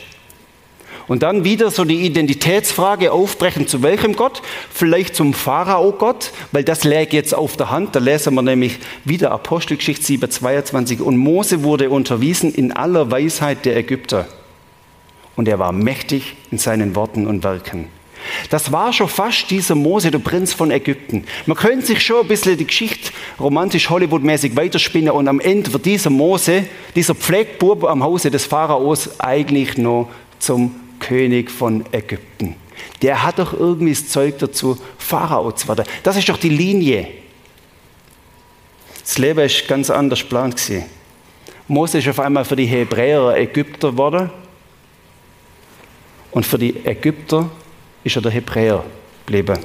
Und 1.08 1.24
dann 1.24 1.44
wieder 1.44 1.70
so 1.70 1.84
die 1.84 2.06
Identitätsfrage 2.06 3.12
aufbrechen, 3.12 3.68
zu 3.68 3.84
welchem 3.84 4.16
Gott? 4.16 4.42
Vielleicht 4.72 5.16
zum 5.16 5.34
Pharao-Gott, 5.34 6.32
weil 6.52 6.64
das 6.64 6.86
läge 6.86 7.18
jetzt 7.18 7.36
auf 7.36 7.58
der 7.58 7.72
Hand. 7.72 7.96
Da 7.96 8.00
lesen 8.00 8.34
wir 8.36 8.42
nämlich 8.42 8.80
wieder 9.04 9.32
Apostelgeschichte 9.32 10.06
7, 10.06 10.30
22. 10.30 11.02
Und 11.02 11.18
Mose 11.18 11.64
wurde 11.64 11.90
unterwiesen 11.90 12.54
in 12.54 12.72
aller 12.72 13.12
Weisheit 13.12 13.66
der 13.66 13.76
Ägypter. 13.76 14.28
Und 15.36 15.48
er 15.48 15.60
war 15.60 15.72
mächtig 15.72 16.36
in 16.52 16.58
seinen 16.58 16.96
Worten 16.96 17.28
und 17.28 17.44
Werken. 17.44 17.90
Das 18.50 18.72
war 18.72 18.94
schon 18.94 19.08
fast 19.08 19.50
dieser 19.50 19.76
Mose, 19.76 20.12
der 20.12 20.20
Prinz 20.20 20.54
von 20.54 20.72
Ägypten. 20.72 21.26
Man 21.46 21.58
könnte 21.58 21.88
sich 21.88 22.02
schon 22.02 22.22
ein 22.22 22.28
bisschen 22.28 22.58
die 22.58 22.68
Geschichte 22.68 23.12
romantisch 23.40 23.90
Hollywood-mäßig 23.90 24.56
weiterspinnen 24.56 25.12
und 25.12 25.28
am 25.28 25.40
Ende 25.40 25.72
wird 25.74 25.86
dieser 25.86 26.10
Mose, 26.10 26.66
dieser 26.96 27.16
Pflegbub 27.16 27.84
am 27.86 28.04
Hause 28.04 28.32
des 28.32 28.46
Pharaos 28.46 29.20
eigentlich 29.20 29.78
noch 29.78 30.10
zum 30.40 30.76
König 31.00 31.52
von 31.52 31.86
Ägypten. 31.92 32.56
Der 33.02 33.24
hat 33.24 33.40
doch 33.40 33.54
irgendwie 33.54 33.94
das 33.94 34.08
Zeug 34.08 34.40
dazu, 34.40 34.78
Pharao 34.98 35.52
zu 35.52 35.68
werden. 35.68 35.86
Das 36.04 36.16
ist 36.16 36.30
doch 36.30 36.38
die 36.38 36.50
Linie. 36.50 37.08
Das 39.04 39.18
Leben 39.18 39.42
ist 39.42 39.68
ganz 39.68 39.90
anders 39.90 40.22
geplant 40.22 40.56
gewesen. 40.56 40.86
Mose 41.68 41.98
ist 41.98 42.08
auf 42.08 42.20
einmal 42.20 42.46
für 42.46 42.56
die 42.56 42.66
Hebräer 42.66 43.36
Ägypter 43.36 43.92
geworden 43.92 44.30
und 46.32 46.46
für 46.46 46.58
die 46.58 46.86
Ägypter 46.86 47.50
ist 48.04 48.16
er 48.16 48.22
der 48.22 48.32
Hebräer 48.32 48.84
geblieben. 49.26 49.60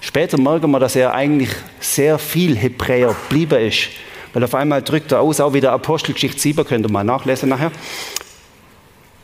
Später 0.00 0.38
merken 0.38 0.70
wir, 0.70 0.80
dass 0.80 0.96
er 0.96 1.12
eigentlich 1.12 1.50
sehr 1.78 2.18
viel 2.18 2.56
Hebräer 2.56 3.14
geblieben 3.28 3.60
ist. 3.60 3.88
Weil 4.32 4.44
auf 4.44 4.54
einmal 4.54 4.82
drückt 4.82 5.12
er 5.12 5.20
aus, 5.20 5.40
auch 5.40 5.52
wieder 5.52 5.72
Apostelgeschichte 5.72 6.40
7, 6.40 6.64
könnt 6.64 6.86
ihr 6.86 6.90
mal 6.90 7.04
nachlesen 7.04 7.48
nachher. 7.48 7.72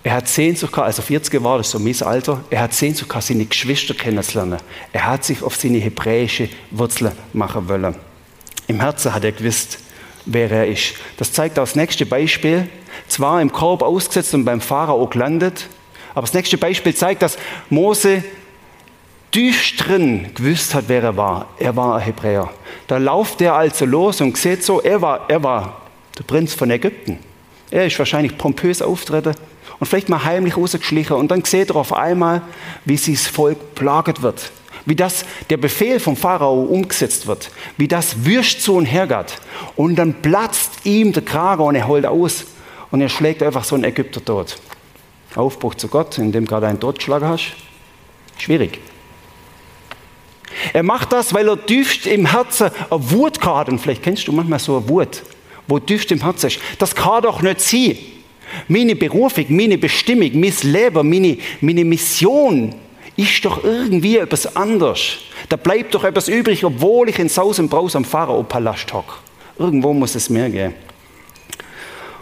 Er 0.02 0.14
hat 0.14 0.28
Sehnsucht 0.28 0.72
gehabt, 0.72 0.86
also 0.86 1.02
40 1.02 1.42
war 1.42 1.58
das 1.58 1.70
so 1.70 1.78
mein 1.78 2.00
Alter, 2.02 2.44
er 2.50 2.60
hat 2.60 2.74
Sehnsucht 2.74 3.08
gehabt, 3.08 3.26
seine 3.26 3.44
Geschwister 3.44 3.94
kennenzulernen. 3.94 4.58
Er 4.92 5.06
hat 5.06 5.24
sich 5.24 5.42
auf 5.42 5.56
seine 5.56 5.78
hebräische 5.78 6.48
Wurzeln 6.70 7.12
machen 7.32 7.68
wollen. 7.68 7.96
Im 8.68 8.80
Herzen 8.80 9.12
hat 9.14 9.24
er 9.24 9.32
gewusst, 9.32 9.78
wer 10.24 10.50
er 10.50 10.66
ist. 10.66 10.94
Das 11.16 11.32
zeigt 11.32 11.58
auch 11.58 11.64
das 11.64 11.76
nächste 11.76 12.06
Beispiel. 12.06 12.68
Zwar 13.08 13.40
im 13.40 13.52
Korb 13.52 13.82
ausgesetzt 13.82 14.34
und 14.34 14.44
beim 14.44 14.60
Pharao 14.60 15.06
gelandet, 15.06 15.68
aber 16.16 16.22
das 16.22 16.32
nächste 16.32 16.56
Beispiel 16.56 16.94
zeigt, 16.94 17.20
dass 17.20 17.36
Mose 17.68 18.24
drin 19.34 20.30
gewusst 20.34 20.74
hat, 20.74 20.84
wer 20.86 21.02
er 21.02 21.14
war. 21.14 21.48
Er 21.58 21.76
war 21.76 21.96
ein 21.96 22.02
Hebräer. 22.02 22.50
Da 22.86 22.96
lauft 22.96 23.42
er 23.42 23.54
also 23.54 23.84
los 23.84 24.22
und 24.22 24.34
sieht 24.38 24.64
so, 24.64 24.80
er 24.80 25.02
war, 25.02 25.28
er 25.28 25.44
war 25.44 25.82
der 26.18 26.24
Prinz 26.24 26.54
von 26.54 26.70
Ägypten. 26.70 27.18
Er 27.70 27.84
ist 27.84 27.98
wahrscheinlich 27.98 28.38
pompös 28.38 28.80
auftreten 28.80 29.34
und 29.78 29.86
vielleicht 29.86 30.08
mal 30.08 30.24
heimlich 30.24 30.56
rausgeschlichen. 30.56 31.16
Und 31.16 31.30
dann 31.30 31.44
sieht 31.44 31.68
er 31.68 31.76
auf 31.76 31.92
einmal, 31.92 32.40
wie 32.86 32.96
das 32.96 33.26
Volk 33.26 33.74
plagert 33.74 34.22
wird. 34.22 34.52
Wie 34.86 34.96
das, 34.96 35.26
der 35.50 35.58
Befehl 35.58 36.00
vom 36.00 36.16
Pharao 36.16 36.62
umgesetzt 36.62 37.26
wird. 37.26 37.50
Wie 37.76 37.88
das 37.88 38.24
wüst 38.24 38.62
zu 38.62 38.82
und 39.76 39.96
dann 39.96 40.14
platzt 40.22 40.86
ihm 40.86 41.12
der 41.12 41.26
Krager 41.26 41.64
und 41.64 41.74
er 41.74 41.86
holt 41.86 42.06
aus. 42.06 42.46
Und 42.90 43.02
er 43.02 43.10
schlägt 43.10 43.42
einfach 43.42 43.64
so 43.64 43.74
einen 43.74 43.84
Ägypter 43.84 44.24
tot. 44.24 44.56
Aufbruch 45.36 45.74
zu 45.74 45.88
Gott, 45.88 46.18
in 46.18 46.32
dem 46.32 46.46
gerade 46.46 46.66
einen 46.66 46.80
Totschlag 46.80 47.22
hast? 47.22 47.52
Schwierig. 48.38 48.80
Er 50.72 50.82
macht 50.82 51.12
das, 51.12 51.32
weil 51.34 51.48
er 51.48 51.64
tiefst 51.64 52.06
im 52.06 52.26
Herzen 52.26 52.70
eine 52.90 53.10
Wut 53.10 53.44
hat. 53.44 53.68
Und 53.68 53.78
vielleicht 53.78 54.02
kennst 54.02 54.26
du 54.28 54.32
manchmal 54.32 54.58
so 54.58 54.76
eine 54.76 54.88
Wut, 54.88 55.22
wo 55.66 55.78
tiefst 55.78 56.10
im 56.12 56.22
Herzen 56.22 56.48
ist. 56.48 56.60
Das 56.78 56.94
kann 56.94 57.22
doch 57.22 57.42
nicht 57.42 57.60
sein. 57.60 57.96
Meine 58.68 58.94
Berufung, 58.94 59.44
meine 59.48 59.76
Bestimmung, 59.76 60.30
mein 60.34 60.54
Leben, 60.62 61.08
meine, 61.08 61.38
meine 61.60 61.84
Mission 61.84 62.74
ist 63.16 63.44
doch 63.44 63.64
irgendwie 63.64 64.18
etwas 64.18 64.56
anders. 64.56 65.18
Da 65.48 65.56
bleibt 65.56 65.94
doch 65.94 66.04
etwas 66.04 66.28
übrig, 66.28 66.64
obwohl 66.64 67.08
ich 67.08 67.18
in 67.18 67.28
Saus 67.28 67.58
und 67.58 67.68
Braus 67.68 67.96
am 67.96 68.04
Pharao-Palast 68.04 68.92
hocke. 68.92 69.14
Irgendwo 69.58 69.92
muss 69.92 70.14
es 70.14 70.28
mehr 70.28 70.50
geben. 70.50 70.74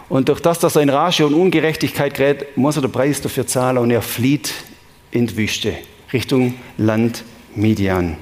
Und 0.07 0.29
durch 0.29 0.39
das, 0.39 0.59
dass 0.59 0.75
er 0.75 0.83
in 0.83 0.89
Rage 0.89 1.25
und 1.25 1.33
Ungerechtigkeit 1.33 2.13
gerät, 2.13 2.57
muss 2.57 2.75
er 2.75 2.83
den 2.83 2.91
Preis 2.91 3.21
dafür 3.21 3.47
zahlen 3.47 3.79
und 3.79 3.91
er 3.91 4.01
flieht 4.01 4.53
in 5.11 5.27
die 5.27 5.37
Wüste, 5.37 5.75
Richtung 6.13 6.55
Land 6.77 7.23
Midian. 7.55 8.17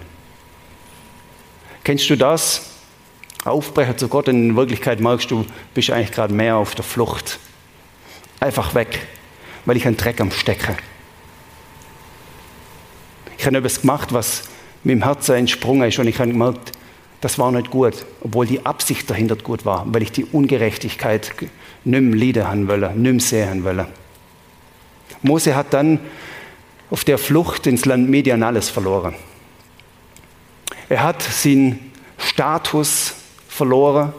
Kennst 1.83 2.09
du 2.09 2.15
das? 2.15 2.69
Aufbrecher 3.43 3.97
zu 3.97 4.07
Gott, 4.07 4.29
in 4.29 4.55
Wirklichkeit 4.55 5.01
merkst 5.01 5.29
du, 5.29 5.45
bist 5.73 5.89
eigentlich 5.89 6.13
gerade 6.13 6.33
mehr 6.33 6.55
auf 6.55 6.75
der 6.75 6.85
Flucht. 6.85 7.39
Einfach 8.39 8.73
weg, 8.73 9.05
weil 9.65 9.75
ich 9.75 9.85
einen 9.85 9.97
Dreck 9.97 10.21
am 10.21 10.31
Stecke. 10.31 10.77
Ich 13.37 13.45
habe 13.45 13.57
etwas 13.57 13.81
gemacht, 13.81 14.13
was 14.13 14.43
mit 14.85 14.95
dem 14.95 15.03
Herzen 15.03 15.35
entsprungen 15.35 15.89
ist 15.89 15.99
und 15.99 16.07
ich 16.07 16.17
habe 16.19 16.31
gemerkt, 16.31 16.71
das 17.19 17.39
war 17.39 17.51
nicht 17.51 17.69
gut, 17.69 18.05
obwohl 18.21 18.45
die 18.45 18.65
Absicht 18.65 19.09
dahinter 19.09 19.35
gut 19.35 19.65
war, 19.65 19.85
weil 19.87 20.03
ich 20.03 20.11
die 20.11 20.25
Ungerechtigkeit 20.25 21.33
nicht 21.85 22.01
mehr 22.01 22.19
leiden 22.19 22.47
haben 22.47 22.67
wollte, 22.67 22.91
nicht 22.91 23.11
mehr 23.11 23.19
sehen 23.19 23.63
wollte. 23.63 23.87
Mose 25.21 25.55
hat 25.55 25.73
dann 25.73 25.99
auf 26.89 27.03
der 27.03 27.17
Flucht 27.17 27.65
ins 27.67 27.85
Land 27.85 28.09
Median 28.09 28.43
alles 28.43 28.69
verloren. 28.69 29.15
Er 30.89 31.03
hat 31.03 31.21
seinen 31.21 31.91
Status 32.17 33.15
verloren 33.47 34.13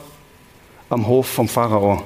am 0.91 1.07
Hof 1.07 1.29
vom 1.29 1.49
Pharao. 1.49 2.03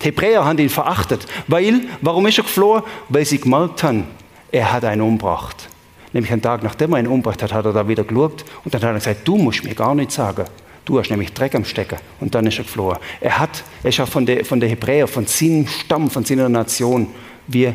Die 0.00 0.06
Hebräer 0.06 0.44
haben 0.44 0.58
ihn 0.58 0.68
verachtet, 0.68 1.26
weil, 1.48 1.82
warum 2.00 2.26
ist 2.26 2.38
er 2.38 2.44
geflohen? 2.44 2.82
Weil 3.08 3.24
sie 3.24 3.40
gemerkt 3.40 3.82
haben, 3.82 4.04
er 4.52 4.72
hat 4.72 4.84
einen 4.84 5.02
umgebracht. 5.02 5.68
Nämlich 6.12 6.32
einen 6.32 6.42
Tag 6.42 6.62
nachdem 6.62 6.92
er 6.92 7.00
ihn 7.00 7.06
umgebracht 7.08 7.42
hat, 7.42 7.52
hat 7.52 7.64
er 7.64 7.72
da 7.72 7.88
wieder 7.88 8.04
geschaut 8.04 8.44
und 8.64 8.72
dann 8.72 8.80
hat 8.80 8.90
er 8.90 8.94
gesagt, 8.94 9.26
du 9.26 9.36
musst 9.36 9.64
mir 9.64 9.74
gar 9.74 9.94
nichts 9.94 10.14
sagen. 10.14 10.44
Du 10.88 10.98
hast 10.98 11.10
nämlich 11.10 11.34
Dreck 11.34 11.54
am 11.54 11.66
Stecken. 11.66 11.98
Und 12.18 12.34
dann 12.34 12.46
ist 12.46 12.56
er 12.56 12.64
geflohen. 12.64 12.96
Er, 13.20 13.38
hat, 13.38 13.62
er 13.82 13.90
ist 13.90 13.98
ja 13.98 14.06
von 14.06 14.24
den 14.24 14.42
von 14.46 14.58
der 14.58 14.70
Hebräer, 14.70 15.06
von 15.06 15.26
seinem 15.26 15.66
Stamm, 15.66 16.08
von 16.08 16.24
seiner 16.24 16.48
Nation, 16.48 17.08
wie 17.46 17.74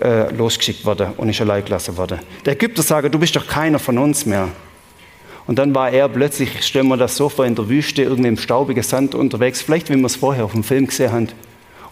äh, 0.00 0.32
losgeschickt 0.32 0.84
worden 0.84 1.08
und 1.16 1.28
ist 1.28 1.40
allein 1.40 1.64
gelassen 1.64 1.96
worden. 1.96 2.20
Der 2.44 2.52
Ägypter 2.52 2.84
sagt, 2.84 3.12
du 3.12 3.18
bist 3.18 3.34
doch 3.34 3.48
keiner 3.48 3.80
von 3.80 3.98
uns 3.98 4.26
mehr. 4.26 4.46
Und 5.48 5.58
dann 5.58 5.74
war 5.74 5.90
er 5.90 6.08
plötzlich, 6.08 6.64
stellen 6.64 6.86
wir 6.86 6.96
das 6.96 7.16
so 7.16 7.28
vor, 7.28 7.44
in 7.46 7.56
der 7.56 7.68
Wüste, 7.68 8.02
irgendwie 8.02 8.28
im 8.28 8.38
staubigen 8.38 8.84
Sand 8.84 9.16
unterwegs, 9.16 9.60
vielleicht 9.60 9.90
wie 9.90 9.96
wir 9.96 10.06
es 10.06 10.14
vorher 10.14 10.44
auf 10.44 10.52
dem 10.52 10.62
Film 10.62 10.86
gesehen 10.86 11.10
haben. 11.10 11.28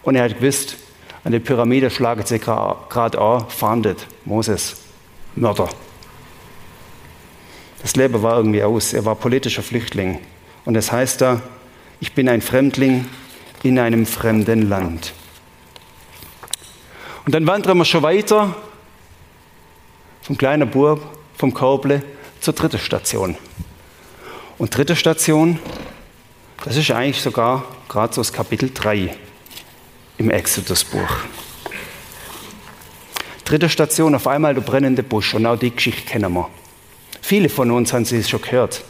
Und 0.03 0.15
er 0.15 0.23
hat 0.23 0.39
gewusst, 0.39 0.77
an 1.25 1.33
der 1.33 1.39
Pyramide 1.39 1.89
schlagen 1.89 2.25
sie 2.25 2.39
gerade 2.39 3.19
an, 3.19 3.49
fahndet 3.49 4.07
Moses. 4.23 4.77
Mörder. 5.35 5.67
Das 7.81 7.97
Leben 7.97 8.23
war 8.23 8.37
irgendwie 8.37 8.63
aus. 8.63 8.93
Er 8.93 9.03
war 9.03 9.15
politischer 9.15 9.63
Flüchtling. 9.63 10.19
Und 10.65 10.75
es 10.75 10.87
das 10.87 10.91
heißt 10.91 11.21
da, 11.21 11.41
ich 11.99 12.13
bin 12.13 12.29
ein 12.29 12.41
Fremdling 12.41 13.05
in 13.63 13.79
einem 13.79 14.05
fremden 14.05 14.69
Land. 14.69 15.13
Und 17.25 17.35
dann 17.35 17.45
wandern 17.45 17.77
wir 17.77 17.85
schon 17.85 18.03
weiter 18.03 18.55
vom 20.21 20.37
kleinen 20.37 20.69
Bub, 20.69 21.01
vom 21.37 21.53
Korble 21.53 22.03
zur 22.39 22.53
dritten 22.53 22.79
Station. 22.79 23.35
Und 24.57 24.75
dritte 24.75 24.95
Station, 24.95 25.59
das 26.63 26.77
ist 26.77 26.91
eigentlich 26.91 27.21
sogar 27.21 27.63
gerade 27.89 28.13
so 28.13 28.21
das 28.21 28.31
Kapitel 28.31 28.71
3 28.73 29.15
im 30.17 30.29
Exodus-Buch. 30.29 31.09
Dritte 33.45 33.69
Station, 33.69 34.15
auf 34.15 34.27
einmal 34.27 34.53
der 34.53 34.61
brennende 34.61 35.03
Busch. 35.03 35.33
Und 35.33 35.45
auch 35.45 35.57
die 35.57 35.71
Geschichte 35.71 36.03
kennen 36.03 36.33
wir. 36.33 36.49
Viele 37.21 37.49
von 37.49 37.69
uns 37.71 37.91
haben 37.91 38.05
sie 38.05 38.23
schon 38.23 38.41
gehört. 38.41 38.83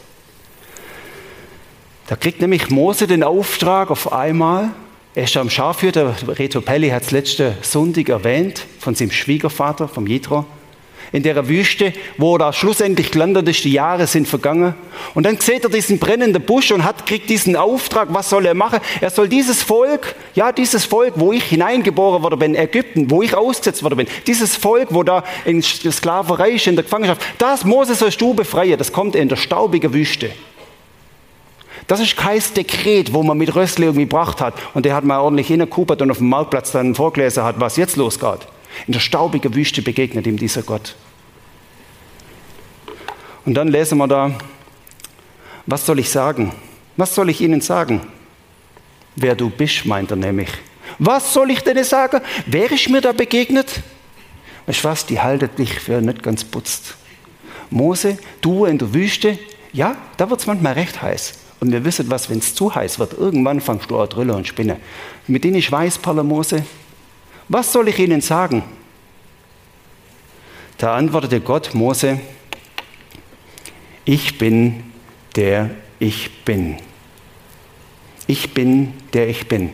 Da 2.12 2.18
kriegt 2.18 2.42
nämlich 2.42 2.70
Mose 2.70 3.08
den 3.08 3.24
Auftrag 3.24 3.90
auf 3.90 4.12
einmal, 4.12 4.72
er 5.16 5.24
ist 5.24 5.38
am 5.38 5.50
Schafhüter, 5.50 6.14
Reto 6.28 6.60
Pelli 6.60 6.90
hat 6.90 7.04
es 7.04 7.12
letzte 7.12 7.56
Sonntag 7.62 8.10
erwähnt, 8.10 8.66
von 8.80 8.96
seinem 8.96 9.12
Schwiegervater, 9.12 9.88
vom 9.88 10.06
Jethro 10.08 10.46
in 11.14 11.24
der 11.24 11.48
Wüste, 11.48 11.94
wo 12.18 12.36
er 12.36 12.40
da 12.40 12.52
schlussendlich 12.52 13.12
gelandet 13.12 13.48
ist, 13.48 13.64
die 13.64 13.72
Jahre 13.72 14.08
sind 14.08 14.28
vergangen. 14.28 14.74
Und 15.14 15.26
dann 15.26 15.40
sieht 15.40 15.64
er 15.64 15.70
diesen 15.70 16.00
brennenden 16.00 16.42
Busch 16.42 16.74
und 16.74 16.84
hat, 16.84 17.06
kriegt 17.06 17.30
diesen 17.30 17.56
Auftrag, 17.56 18.10
was 18.12 18.30
soll 18.30 18.46
er 18.46 18.56
machen? 18.56 18.80
Er 19.00 19.10
soll 19.10 19.30
dieses 19.30 19.64
Volk, 19.64 20.14
ja, 20.36 20.52
dieses 20.52 20.84
Volk, 20.84 21.14
wo 21.16 21.32
ich 21.32 21.46
hineingeboren 21.46 22.24
wurde 22.24 22.36
bin, 22.36 22.56
Ägypten, 22.56 23.10
wo 23.10 23.22
ich 23.22 23.36
ausgesetzt 23.36 23.84
worden 23.84 23.96
bin, 23.96 24.08
dieses 24.28 24.58
Volk, 24.58 24.90
wo 24.92 25.04
da 25.04 25.24
in 25.46 25.62
Sklaverei 25.62 26.52
ist, 26.52 26.68
in 26.68 26.76
der 26.76 26.84
Gefangenschaft, 26.84 27.22
das 27.38 27.64
Moses 27.64 28.00
sollst 28.00 28.20
du 28.20 28.34
befreien, 28.34 28.78
das 28.78 28.92
kommt 28.92 29.16
in 29.16 29.30
der 29.30 29.38
staubigen 29.38 29.94
Wüste. 29.94 30.32
Das 31.88 32.00
ist 32.00 32.16
kein 32.16 32.42
Dekret, 32.56 33.14
wo 33.14 33.24
man 33.24 33.38
mit 33.38 33.54
Rössli 33.56 33.86
irgendwie 33.86 34.06
gebracht 34.06 34.42
hat 34.42 34.54
und 34.74 34.86
der 34.86 34.96
hat 34.96 35.04
mal 35.04 35.20
ordentlich 35.20 35.48
hineingekupert 35.48 36.02
und 36.02 36.12
auf 36.12 36.18
dem 36.18 36.30
Marktplatz 36.30 36.72
dann 36.72 36.96
vorgelesen 36.96 37.44
hat, 37.44 37.60
was 37.60 37.78
jetzt 37.78 37.96
losgeht. 37.96 38.48
In 38.88 38.94
der 38.94 39.00
staubigen 39.00 39.54
Wüste 39.54 39.82
begegnet 39.82 40.28
ihm 40.28 40.38
dieser 40.38 40.62
Gott. 40.62 40.96
Und 43.46 43.56
dann 43.56 43.68
lesen 43.68 43.98
wir 43.98 44.08
da, 44.08 44.32
was 45.66 45.86
soll 45.86 46.00
ich 46.00 46.10
sagen? 46.10 46.54
Was 46.98 47.16
soll 47.16 47.30
ich 47.30 47.42
ihnen 47.42 47.62
sagen? 47.62 48.02
Wer 49.16 49.36
du 49.36 49.50
bist, 49.50 49.86
meint 49.86 50.12
er 50.12 50.18
nämlich. 50.18 50.50
Was 51.00 51.34
soll 51.34 51.52
ich 51.52 51.62
denn 51.62 51.84
sagen? 51.84 52.22
Wer 52.46 52.72
ist 52.72 52.90
mir 52.90 53.02
da 53.02 53.12
begegnet? 53.12 53.82
Weißt 54.66 54.84
du 54.84 54.88
was, 54.88 55.06
die 55.06 55.20
haltet 55.20 55.58
dich 55.58 55.80
für 55.80 56.02
nicht 56.02 56.24
ganz 56.24 56.44
putzt. 56.44 56.96
Mose, 57.70 58.18
du 58.42 58.66
in 58.66 58.78
der 58.78 58.94
Wüste, 58.94 59.40
ja, 59.74 59.96
da 60.18 60.30
wird 60.30 60.42
es 60.42 60.48
manchmal 60.48 60.74
recht 60.74 61.02
heiß. 61.02 61.34
Und 61.62 61.72
wir 61.72 61.86
wissen 61.86 62.10
was, 62.10 62.30
wenn 62.30 62.40
es 62.40 62.56
zu 62.56 62.74
heiß 62.74 62.98
wird, 62.98 63.14
irgendwann 63.14 63.62
fangst 63.62 63.90
du 63.92 64.00
an 64.00 64.10
Drille 64.10 64.36
und 64.36 64.48
Spinne. 64.48 64.78
Mit 65.28 65.44
denen 65.44 65.56
ich 65.56 65.72
weiß, 65.72 66.00
Paula 66.00 66.24
Mose, 66.24 66.66
was 67.48 67.72
soll 67.72 67.88
ich 67.88 68.00
ihnen 68.00 68.20
sagen? 68.20 68.64
Da 70.80 70.96
antwortete 70.96 71.40
Gott 71.40 71.76
Mose, 71.76 72.20
ich 74.06 74.40
bin 74.40 74.84
der 75.36 75.70
ich 76.00 76.44
bin. 76.44 76.78
Ich 78.26 78.56
bin 78.56 78.94
der 79.14 79.30
ich 79.30 79.48
bin. 79.48 79.70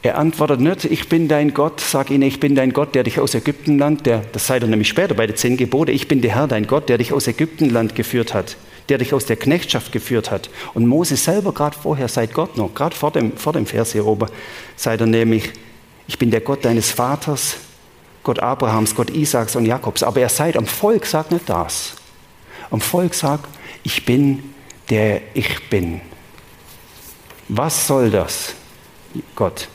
Er 0.00 0.16
antwortet 0.16 0.60
nicht, 0.60 0.86
ich 0.86 1.08
bin 1.08 1.28
dein 1.28 1.52
Gott, 1.52 1.80
sag 1.80 2.10
ihnen, 2.10 2.22
ich 2.22 2.40
bin 2.40 2.54
dein 2.54 2.72
Gott, 2.72 2.94
der 2.94 3.04
dich 3.04 3.20
aus 3.20 3.34
Ägyptenland, 3.34 4.06
der, 4.06 4.22
das 4.32 4.46
sei 4.46 4.56
er 4.56 4.66
nämlich 4.66 4.88
später 4.88 5.14
bei 5.14 5.26
den 5.26 5.36
zehn 5.36 5.58
Gebote, 5.58 5.92
ich 5.92 6.08
bin 6.08 6.22
der 6.22 6.34
Herr, 6.34 6.48
dein 6.48 6.66
Gott, 6.66 6.88
der 6.88 6.96
dich 6.96 7.12
aus 7.12 7.26
Ägyptenland 7.26 7.94
geführt 7.94 8.32
hat, 8.32 8.56
der 8.92 8.98
dich 8.98 9.14
aus 9.14 9.24
der 9.24 9.36
Knechtschaft 9.36 9.90
geführt 9.90 10.30
hat. 10.30 10.50
Und 10.74 10.86
Mose 10.86 11.16
selber, 11.16 11.54
gerade 11.54 11.74
vorher, 11.78 12.08
seit 12.08 12.34
Gott 12.34 12.58
noch, 12.58 12.74
gerade 12.74 12.94
vor 12.94 13.10
dem, 13.10 13.34
vor 13.38 13.54
dem 13.54 13.64
Vers 13.64 13.92
hier 13.92 14.06
oben, 14.06 14.28
sei 14.76 14.96
er 14.96 15.06
nämlich, 15.06 15.50
ich 16.06 16.18
bin 16.18 16.30
der 16.30 16.42
Gott 16.42 16.62
deines 16.66 16.90
Vaters, 16.90 17.56
Gott 18.22 18.40
Abrahams, 18.40 18.94
Gott 18.94 19.08
Isaaks 19.08 19.56
und 19.56 19.64
Jakobs. 19.64 20.02
Aber 20.02 20.20
er 20.20 20.28
seid 20.28 20.58
am 20.58 20.66
Volk, 20.66 21.06
sagt 21.06 21.32
nicht 21.32 21.48
das. 21.48 21.94
Am 22.70 22.82
Volk 22.82 23.14
sagt, 23.14 23.48
ich 23.82 24.04
bin 24.04 24.52
der 24.90 25.22
ich 25.32 25.70
bin. 25.70 26.02
Was 27.48 27.86
soll 27.86 28.10
das, 28.10 28.54
Gott? 29.34 29.68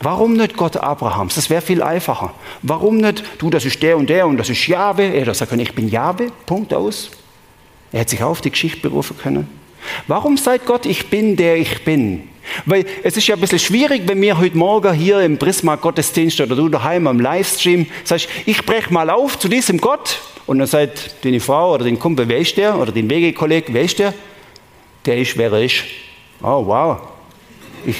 Warum 0.00 0.32
nicht 0.32 0.56
Gott 0.56 0.76
Abrahams? 0.76 1.36
Das 1.36 1.50
wäre 1.50 1.62
viel 1.62 1.84
einfacher. 1.84 2.34
Warum 2.62 2.96
nicht, 2.96 3.22
du, 3.38 3.48
das 3.48 3.64
ist 3.64 3.80
der 3.80 3.96
und 3.96 4.10
der 4.10 4.26
und 4.26 4.38
das 4.38 4.48
ist 4.48 4.66
Jahwe? 4.66 5.04
Er 5.04 5.32
können, 5.46 5.60
ich 5.60 5.72
bin 5.72 5.88
Jahwe, 5.88 6.32
Punkt 6.46 6.74
aus. 6.74 7.10
Er 7.92 8.00
hätte 8.00 8.10
sich 8.10 8.22
auf 8.22 8.40
die 8.40 8.50
Geschichte 8.50 8.80
berufen 8.80 9.16
können. 9.16 9.48
Warum 10.06 10.36
seid 10.36 10.66
Gott, 10.66 10.86
ich 10.86 11.08
bin 11.08 11.36
der 11.36 11.56
ich 11.56 11.84
bin? 11.84 12.28
Weil 12.66 12.86
es 13.02 13.16
ist 13.16 13.26
ja 13.26 13.34
ein 13.34 13.40
bisschen 13.40 13.58
schwierig, 13.58 14.02
wenn 14.06 14.20
wir 14.20 14.38
heute 14.38 14.56
Morgen 14.56 14.92
hier 14.94 15.20
im 15.20 15.38
Prisma 15.38 15.76
Gottesdienst 15.76 16.40
oder 16.40 16.56
du 16.56 16.68
daheim 16.68 17.06
am 17.06 17.20
Livestream 17.20 17.86
sagst, 18.04 18.28
ich 18.46 18.64
breche 18.64 18.92
mal 18.92 19.10
auf 19.10 19.38
zu 19.38 19.48
diesem 19.48 19.78
Gott 19.78 20.20
und 20.46 20.58
dann 20.58 20.66
sagt 20.66 21.24
deine 21.24 21.40
Frau 21.40 21.74
oder 21.74 21.84
den 21.84 21.98
Kumpel, 21.98 22.28
wer 22.28 22.38
ist 22.38 22.56
der? 22.56 22.78
Oder 22.78 22.92
den 22.92 23.08
Wegekolleg, 23.10 23.66
wer 23.68 23.82
ist 23.82 23.98
der? 23.98 24.14
Der 25.04 25.18
ist, 25.18 25.36
wer 25.36 25.52
er 25.52 25.62
ist. 25.62 25.84
Oh, 26.42 26.66
wow. 26.66 26.98
Ich, 27.84 27.96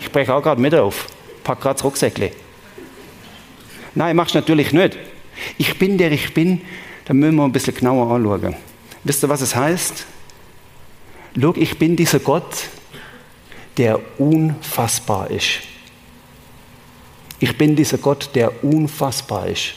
ich 0.00 0.10
breche 0.10 0.34
auch 0.34 0.42
gerade 0.42 0.60
mit 0.60 0.74
auf. 0.74 1.06
Pack 1.44 1.60
gerade 1.60 1.74
das 1.74 1.84
Rucksäckle. 1.84 2.32
Nein, 3.94 4.16
machst 4.16 4.34
natürlich 4.34 4.72
nicht. 4.72 4.96
Ich 5.58 5.78
bin 5.78 5.98
der 5.98 6.12
ich 6.12 6.32
bin, 6.32 6.60
da 7.04 7.14
müssen 7.14 7.36
wir 7.36 7.44
ein 7.44 7.52
bisschen 7.52 7.74
genauer 7.74 8.14
anschauen. 8.14 8.54
Wisst 9.04 9.24
ihr, 9.24 9.28
was 9.28 9.40
es 9.40 9.56
heißt? 9.56 10.06
Schau, 11.40 11.54
ich 11.56 11.78
bin 11.78 11.96
dieser 11.96 12.18
Gott, 12.18 12.68
der 13.76 14.00
unfassbar 14.18 15.30
ist. 15.30 15.60
Ich 17.38 17.56
bin 17.56 17.76
dieser 17.76 17.98
Gott, 17.98 18.30
der 18.34 18.62
unfassbar 18.62 19.46
ist. 19.46 19.74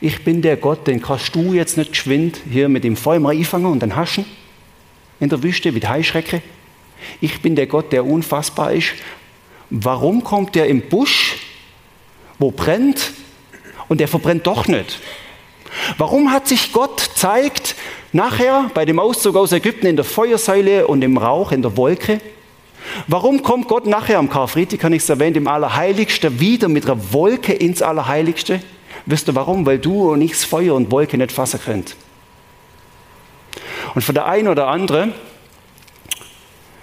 Ich 0.00 0.24
bin 0.24 0.40
der 0.40 0.56
Gott, 0.56 0.86
den 0.86 1.02
kannst 1.02 1.34
du 1.34 1.52
jetzt 1.52 1.76
nicht 1.76 1.90
geschwind 1.90 2.40
hier 2.50 2.68
mit 2.68 2.84
dem 2.84 2.96
Feuer 2.96 3.20
mal 3.20 3.34
einfangen 3.34 3.66
und 3.66 3.80
dann 3.80 3.96
haschen 3.96 4.24
in 5.20 5.28
der 5.28 5.42
Wüste 5.42 5.72
die 5.72 5.86
Heischrecke. 5.86 6.40
Ich 7.20 7.42
bin 7.42 7.56
der 7.56 7.66
Gott, 7.66 7.92
der 7.92 8.06
unfassbar 8.06 8.72
ist. 8.72 8.94
Warum 9.70 10.24
kommt 10.24 10.54
der 10.54 10.66
im 10.68 10.88
Busch, 10.88 11.36
wo 12.38 12.50
brennt, 12.50 13.12
und 13.88 14.00
der 14.00 14.08
verbrennt 14.08 14.46
doch 14.46 14.66
nicht? 14.66 15.00
Warum 15.96 16.30
hat 16.30 16.48
sich 16.48 16.72
Gott 16.72 17.00
zeigt 17.14 17.74
nachher 18.12 18.70
bei 18.74 18.84
dem 18.84 18.98
Auszug 18.98 19.36
aus 19.36 19.52
Ägypten 19.52 19.86
in 19.86 19.96
der 19.96 20.04
Feuersäule 20.04 20.86
und 20.86 21.02
im 21.02 21.18
Rauch 21.18 21.52
in 21.52 21.62
der 21.62 21.76
Wolke? 21.76 22.20
Warum 23.06 23.42
kommt 23.42 23.68
Gott 23.68 23.86
nachher 23.86 24.18
am 24.18 24.30
Karfreitag, 24.30 24.80
kann 24.80 24.92
ich 24.92 25.02
es 25.02 25.08
erwähnen, 25.08 25.36
im 25.36 25.48
Allerheiligsten 25.48 26.40
wieder 26.40 26.68
mit 26.68 26.86
einer 26.86 27.12
Wolke 27.12 27.52
ins 27.52 27.82
Allerheiligste? 27.82 28.62
Wisst 29.06 29.28
ihr 29.28 29.34
warum? 29.34 29.66
Weil 29.66 29.78
du 29.78 30.12
und 30.12 30.22
ich 30.22 30.32
das 30.32 30.44
Feuer 30.44 30.74
und 30.74 30.90
Wolke 30.90 31.16
nicht 31.16 31.32
fassen 31.32 31.60
könnt. 31.64 31.96
Und 33.94 34.02
für 34.02 34.12
der 34.12 34.26
ein 34.26 34.48
oder 34.48 34.68
andere, 34.68 35.12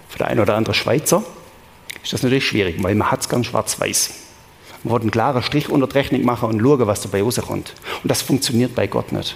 für 0.10 0.18
der 0.18 0.28
ein 0.28 0.40
oder 0.40 0.56
andere 0.56 0.74
Schweizer, 0.74 1.24
ist 2.04 2.14
das 2.14 2.24
natürlich 2.24 2.46
schwierig, 2.48 2.82
weil 2.84 2.96
man 2.96 3.12
hat 3.12 3.22
es 3.22 3.30
ganz 3.30 3.48
schwarz-weiß. 3.48 4.14
Man 4.84 4.92
wird 4.92 5.02
einen 5.02 5.12
klaren 5.12 5.42
Strich 5.42 5.70
unter 5.70 5.88
die 5.88 5.98
Rechnung 5.98 6.24
machen 6.24 6.50
und 6.50 6.62
schauen, 6.62 6.88
was 6.88 7.02
dabei 7.02 7.24
rauskommt. 7.24 7.74
Und 8.04 8.12
das 8.12 8.22
funktioniert 8.22 8.76
bei 8.76 8.88
Gott 8.88 9.12
nicht. 9.12 9.36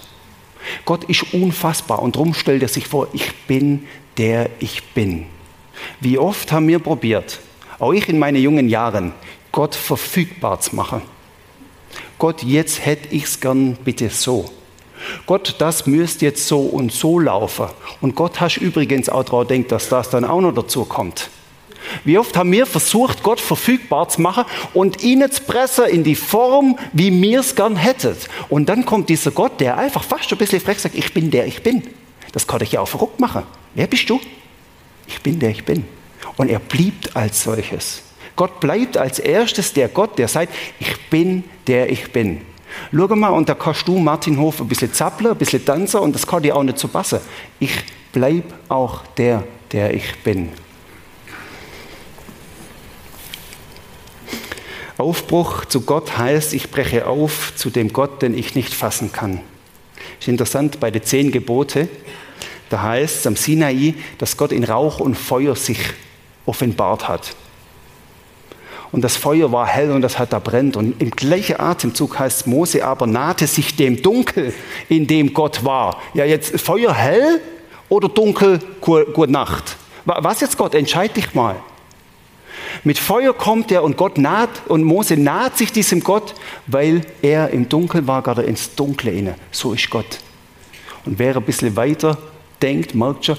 Gott 0.86 1.04
ist 1.06 1.34
unfassbar 1.34 2.02
und 2.02 2.16
darum 2.16 2.34
stellt 2.34 2.62
er 2.62 2.68
sich 2.68 2.88
vor, 2.88 3.08
ich 3.14 3.34
bin 3.48 3.88
der 4.20 4.50
ich 4.60 4.84
bin. 4.94 5.26
Wie 6.02 6.20
oft 6.20 6.52
haben 6.52 6.68
wir 6.68 6.80
probiert, 6.80 7.40
auch 7.80 7.94
ich 7.94 8.08
in 8.10 8.20
meinen 8.20 8.42
jungen 8.42 8.68
Jahren, 8.68 9.14
Gott 9.52 9.74
verfügbar 9.74 10.60
zu 10.60 10.76
machen. 10.76 11.02
Gott, 12.20 12.44
jetzt 12.44 12.86
hätte 12.86 13.16
ich 13.16 13.24
es 13.24 13.40
gern 13.40 13.78
bitte 13.84 14.10
so. 14.10 14.52
Gott, 15.26 15.56
das 15.60 15.88
müsste 15.88 16.26
jetzt 16.26 16.46
so 16.46 16.60
und 16.60 16.92
so 16.92 17.20
laufen. 17.20 17.68
Und 18.02 18.16
Gott 18.16 18.42
hast 18.42 18.58
übrigens 18.58 19.08
auch 19.08 19.24
daran 19.24 19.48
denkt, 19.48 19.72
dass 19.72 19.88
das 19.88 20.10
dann 20.10 20.26
auch 20.26 20.42
noch 20.42 20.54
dazu 20.54 20.84
kommt. 20.84 21.30
Wie 22.04 22.18
oft 22.18 22.36
haben 22.38 22.52
wir 22.52 22.66
versucht, 22.66 23.24
Gott 23.24 23.40
verfügbar 23.40 24.10
zu 24.10 24.22
machen 24.22 24.46
und 24.74 25.04
ihn 25.04 25.30
zu 25.32 25.44
pressen 25.44 25.86
in 25.86 26.04
die 26.04 26.16
Form, 26.16 26.78
wie 26.94 27.22
wir 27.22 27.40
es 27.40 27.56
gern 27.56 27.76
hätten. 27.76 28.16
Und 28.50 28.70
dann 28.70 28.86
kommt 28.86 29.10
dieser 29.10 29.32
Gott, 29.32 29.60
der 29.60 29.78
einfach 29.78 30.04
fast 30.04 30.32
ein 30.32 30.38
bisschen 30.38 30.62
frech 30.62 30.80
sagt, 30.80 30.96
ich 30.96 31.14
bin 31.14 31.32
der 31.32 31.48
ich 31.48 31.64
bin. 31.64 31.84
Das 32.32 32.48
kann 32.48 32.60
dich 32.60 32.74
ja 32.74 32.82
auch 32.82 32.88
verrückt 32.88 33.20
machen. 33.20 33.44
Wer 33.76 33.88
bist 33.88 34.10
du? 34.10 34.20
Ich 35.08 35.22
bin 35.22 35.40
der 35.40 35.50
ich 35.50 35.66
bin. 35.66 35.86
Und 36.38 36.50
er 36.50 36.60
blieb 36.60 37.10
als 37.16 37.44
solches. 37.44 38.04
Gott 38.36 38.60
bleibt 38.60 38.96
als 38.96 39.20
erstes 39.20 39.74
der 39.74 39.90
Gott, 39.90 40.18
der 40.18 40.28
sagt, 40.28 40.54
ich 40.80 41.10
bin 41.10 41.44
der 41.68 41.92
ich 41.92 42.12
bin. 42.12 42.42
Schau 42.92 43.16
mal, 43.16 43.30
und 43.30 43.50
da 43.50 43.56
kannst 43.56 43.88
du, 43.88 43.98
Martin 43.98 44.40
Hof, 44.40 44.62
ein 44.62 44.68
bisschen 44.68 44.94
zappeln, 44.94 45.32
ein 45.32 45.38
bisschen 45.38 45.66
tanzen 45.66 46.00
und 46.00 46.14
das 46.14 46.26
kann 46.26 46.44
dir 46.44 46.56
auch 46.56 46.64
nicht 46.64 46.78
so 46.78 46.88
passen. 46.88 47.20
Ich 47.60 47.72
bleib 48.12 48.46
auch 48.70 49.06
der, 49.18 49.44
der 49.72 49.94
ich 49.94 50.16
bin. 50.24 50.50
Aufbruch 55.00 55.66
zu 55.66 55.82
Gott 55.82 56.18
heißt, 56.18 56.54
ich 56.54 56.72
breche 56.72 57.08
auf 57.08 57.54
zu 57.56 57.70
dem 57.70 57.94
Gott, 57.94 58.22
den 58.22 58.38
ich 58.38 58.56
nicht 58.56 58.74
fassen 58.74 59.12
kann. 59.12 59.40
Ist 60.20 60.28
interessant 60.28 60.80
bei 60.80 60.92
den 60.92 61.04
zehn 61.04 61.32
Gebote. 61.32 61.88
Da 62.70 62.82
heißt 62.84 63.20
es 63.20 63.28
am 63.28 63.36
Sinai, 63.36 63.96
dass 64.18 64.38
Gott 64.38 64.52
in 64.52 64.64
Rauch 64.64 65.00
und 65.00 65.16
Feuer 65.16 65.56
sich 65.56 65.80
offenbart 66.46 67.08
hat. 67.08 67.36
Und 68.92 69.04
das 69.04 69.16
Feuer 69.16 69.52
war 69.52 69.68
hell 69.68 69.92
und 69.92 70.02
das 70.02 70.18
hat 70.18 70.34
da 70.34 70.40
brennt. 70.40 70.76
Und 70.76 71.02
im 71.02 71.12
gleichen 71.12 71.60
Atemzug 71.60 72.18
heißt 72.18 72.48
Mose 72.48 72.84
aber 72.84 73.08
nahte 73.08 73.48
sich 73.48 73.76
dem 73.76 74.02
Dunkel, 74.02 74.54
in 74.90 75.08
dem 75.08 75.34
Gott 75.34 75.64
war. 75.64 76.02
Ja, 76.14 76.26
jetzt 76.26 76.60
Feuer 76.60 76.94
hell 76.94 77.40
oder 77.88 78.10
dunkel, 78.10 78.60
gute 78.82 79.32
Nacht. 79.32 79.78
Was 80.06 80.42
jetzt 80.42 80.58
Gott? 80.58 80.74
Entscheid 80.74 81.16
dich 81.16 81.34
mal. 81.34 81.56
Mit 82.84 83.00
Feuer 83.00 83.34
kommt 83.34 83.72
er 83.72 83.84
und 83.84 83.98
Gott 83.98 84.18
naht 84.18 84.50
und 84.68 84.84
Mose 84.84 85.18
naht 85.18 85.58
sich 85.58 85.72
diesem 85.72 86.02
Gott, 86.02 86.36
weil 86.68 87.02
er 87.22 87.50
im 87.50 87.68
Dunkeln 87.68 88.08
war, 88.08 88.22
gerade 88.22 88.44
ins 88.44 88.76
Dunkle 88.76 89.12
inne. 89.12 89.36
So 89.52 89.74
ist 89.74 89.90
Gott. 89.90 90.20
Und 91.06 91.20
wer 91.20 91.36
ein 91.36 91.44
bisschen 91.44 91.76
weiter 91.76 92.18
denkt, 92.62 92.96
merkt 92.96 93.26
schon, 93.26 93.38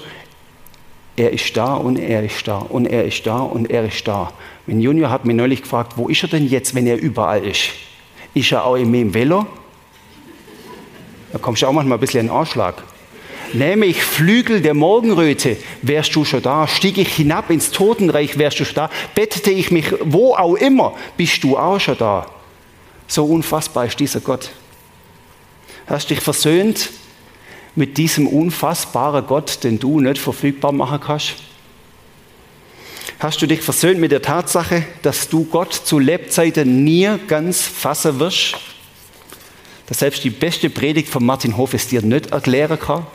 er 1.15 1.31
ist 1.31 1.55
da 1.55 1.75
und 1.75 1.97
er 1.97 2.23
ist 2.23 2.47
da 2.47 2.57
und 2.57 2.85
er 2.85 3.05
ist 3.05 3.25
da 3.25 3.39
und 3.39 3.69
er 3.69 3.85
ist 3.85 4.07
da. 4.07 4.31
Mein 4.65 4.81
Junior 4.81 5.09
hat 5.09 5.25
mich 5.25 5.35
neulich 5.35 5.61
gefragt, 5.61 5.93
wo 5.95 6.07
ist 6.07 6.23
er 6.23 6.29
denn 6.29 6.47
jetzt, 6.47 6.73
wenn 6.73 6.87
er 6.87 6.97
überall 6.97 7.45
ist? 7.45 7.69
Ist 8.33 8.51
er 8.51 8.65
auch 8.65 8.75
in 8.75 8.89
meinem 8.89 9.13
Velo? 9.13 9.45
Da 11.31 11.39
kommst 11.39 11.61
du 11.61 11.67
auch 11.67 11.73
manchmal 11.73 11.97
ein 11.97 12.01
bisschen 12.01 12.21
in 12.21 12.27
den 12.27 12.35
Anschlag. 12.35 12.83
Nähme 13.53 13.85
ich 13.85 14.03
Flügel 14.03 14.61
der 14.61 14.73
Morgenröte, 14.73 15.57
wärst 15.81 16.15
du 16.15 16.23
schon 16.23 16.41
da. 16.41 16.67
Stieg 16.67 16.97
ich 16.97 17.13
hinab 17.13 17.49
ins 17.49 17.71
Totenreich, 17.71 18.37
wärst 18.37 18.59
du 18.59 18.65
schon 18.65 18.75
da. 18.75 18.89
Bettete 19.13 19.51
ich 19.51 19.71
mich 19.71 19.93
wo 20.01 20.35
auch 20.35 20.55
immer, 20.55 20.93
bist 21.17 21.43
du 21.43 21.57
auch 21.57 21.79
schon 21.79 21.97
da. 21.97 22.27
So 23.07 23.25
unfassbar 23.25 23.85
ist 23.85 23.99
dieser 23.99 24.21
Gott. 24.21 24.51
Hast 25.87 26.09
dich 26.09 26.21
versöhnt 26.21 26.89
mit 27.75 27.97
diesem 27.97 28.27
unfassbaren 28.27 29.25
Gott, 29.25 29.63
den 29.63 29.79
du 29.79 29.99
nicht 29.99 30.17
verfügbar 30.17 30.71
machen 30.71 30.99
kannst? 31.01 31.35
Hast 33.19 33.41
du 33.41 33.47
dich 33.47 33.61
versöhnt 33.61 33.99
mit 33.99 34.11
der 34.11 34.21
Tatsache, 34.21 34.83
dass 35.01 35.29
du 35.29 35.43
Gott 35.45 35.73
zu 35.73 35.99
Lebzeiten 35.99 36.83
nie 36.83 37.09
ganz 37.27 37.61
fassen 37.61 38.19
wirst? 38.19 38.55
Dass 39.87 39.99
selbst 39.99 40.23
die 40.23 40.29
beste 40.29 40.69
Predigt 40.69 41.09
von 41.09 41.25
Martin 41.25 41.57
Hof 41.57 41.73
es 41.73 41.87
dir 41.87 42.01
nicht 42.01 42.31
erklären 42.31 42.79
kann? 42.79 43.05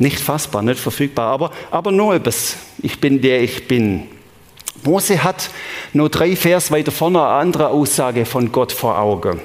Nicht 0.00 0.18
fassbar, 0.18 0.62
nicht 0.62 0.80
verfügbar, 0.80 1.26
aber, 1.26 1.50
aber 1.70 1.92
nur 1.92 2.14
etwas. 2.14 2.56
Ich 2.82 2.98
bin 2.98 3.20
der 3.20 3.42
ich 3.42 3.68
bin. 3.68 4.08
Mose 4.82 5.22
hat 5.22 5.50
nur 5.92 6.08
drei 6.08 6.34
Vers 6.36 6.70
weiter 6.70 6.90
vorne 6.90 7.22
eine 7.22 7.34
andere 7.34 7.68
Aussage 7.68 8.24
von 8.24 8.50
Gott 8.50 8.72
vor 8.72 8.98
Augen. 8.98 9.42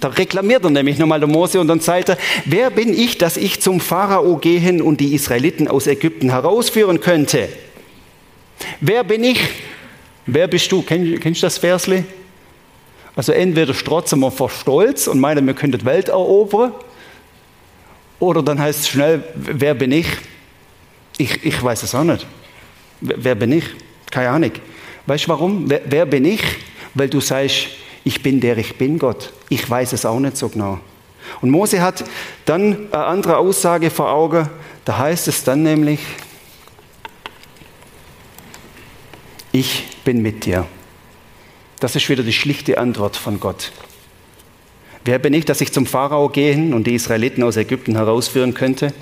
Da 0.00 0.08
reklamiert 0.08 0.64
er 0.64 0.70
nämlich 0.70 0.98
nochmal 0.98 1.20
der 1.20 1.28
Mose 1.28 1.60
und 1.60 1.68
dann 1.68 1.78
sagt 1.78 2.08
er, 2.08 2.18
wer 2.44 2.70
bin 2.70 2.92
ich, 2.92 3.18
dass 3.18 3.36
ich 3.36 3.60
zum 3.60 3.78
Pharao 3.78 4.36
gehen 4.36 4.82
und 4.82 4.98
die 4.98 5.14
Israeliten 5.14 5.68
aus 5.68 5.86
Ägypten 5.86 6.30
herausführen 6.30 6.98
könnte? 7.00 7.48
Wer 8.80 9.04
bin 9.04 9.22
ich? 9.22 9.38
Wer 10.26 10.48
bist 10.48 10.72
du? 10.72 10.82
Kenn, 10.82 11.20
kennst 11.20 11.42
du 11.42 11.46
das 11.46 11.58
Versli? 11.58 12.02
Also 13.14 13.30
entweder 13.30 13.74
strotzen 13.74 14.18
wir 14.18 14.32
vor 14.32 14.50
Stolz 14.50 15.06
und 15.06 15.20
meinen, 15.20 15.46
wir 15.46 15.54
könnten 15.54 15.78
die 15.78 15.84
Welt 15.84 16.08
erobern, 16.08 16.72
oder 18.22 18.40
dann 18.40 18.60
heißt 18.60 18.78
es 18.78 18.88
schnell, 18.88 19.24
wer 19.34 19.74
bin 19.74 19.90
ich? 19.90 20.06
Ich, 21.18 21.44
ich 21.44 21.60
weiß 21.60 21.82
es 21.82 21.92
auch 21.92 22.04
nicht. 22.04 22.24
Wer 23.00 23.34
bin 23.34 23.50
ich? 23.50 23.64
Keine 24.12 24.30
Ahnung. 24.30 24.52
Weißt 25.06 25.24
du 25.24 25.28
warum? 25.30 25.68
Wer, 25.68 25.80
wer 25.86 26.06
bin 26.06 26.24
ich? 26.24 26.40
Weil 26.94 27.08
du 27.08 27.20
sagst, 27.20 27.66
ich 28.04 28.22
bin 28.22 28.40
der 28.40 28.56
ich 28.58 28.78
bin, 28.78 28.96
Gott. 29.00 29.32
Ich 29.48 29.68
weiß 29.68 29.92
es 29.92 30.06
auch 30.06 30.20
nicht 30.20 30.36
so 30.36 30.48
genau. 30.48 30.78
Und 31.40 31.50
Mose 31.50 31.82
hat 31.82 32.04
dann 32.44 32.92
eine 32.92 33.04
andere 33.06 33.38
Aussage 33.38 33.90
vor 33.90 34.12
Augen. 34.12 34.48
Da 34.84 34.98
heißt 34.98 35.26
es 35.26 35.42
dann 35.42 35.64
nämlich, 35.64 35.98
ich 39.50 39.96
bin 40.04 40.22
mit 40.22 40.44
dir. 40.44 40.68
Das 41.80 41.96
ist 41.96 42.08
wieder 42.08 42.22
die 42.22 42.32
schlichte 42.32 42.78
Antwort 42.78 43.16
von 43.16 43.40
Gott. 43.40 43.72
Wer 45.04 45.18
bin 45.18 45.34
ich, 45.34 45.44
dass 45.44 45.60
ich 45.60 45.72
zum 45.72 45.84
Pharao 45.84 46.28
gehen 46.28 46.72
und 46.72 46.86
die 46.86 46.94
Israeliten 46.94 47.42
aus 47.42 47.56
Ägypten 47.56 47.96
herausführen 47.96 48.54
könnte? 48.54 48.94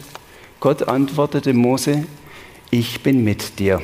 Gott 0.59 0.89
antwortete 0.89 1.53
Mose, 1.53 2.05
ich 2.71 3.03
bin 3.03 3.23
mit 3.23 3.59
dir. 3.59 3.83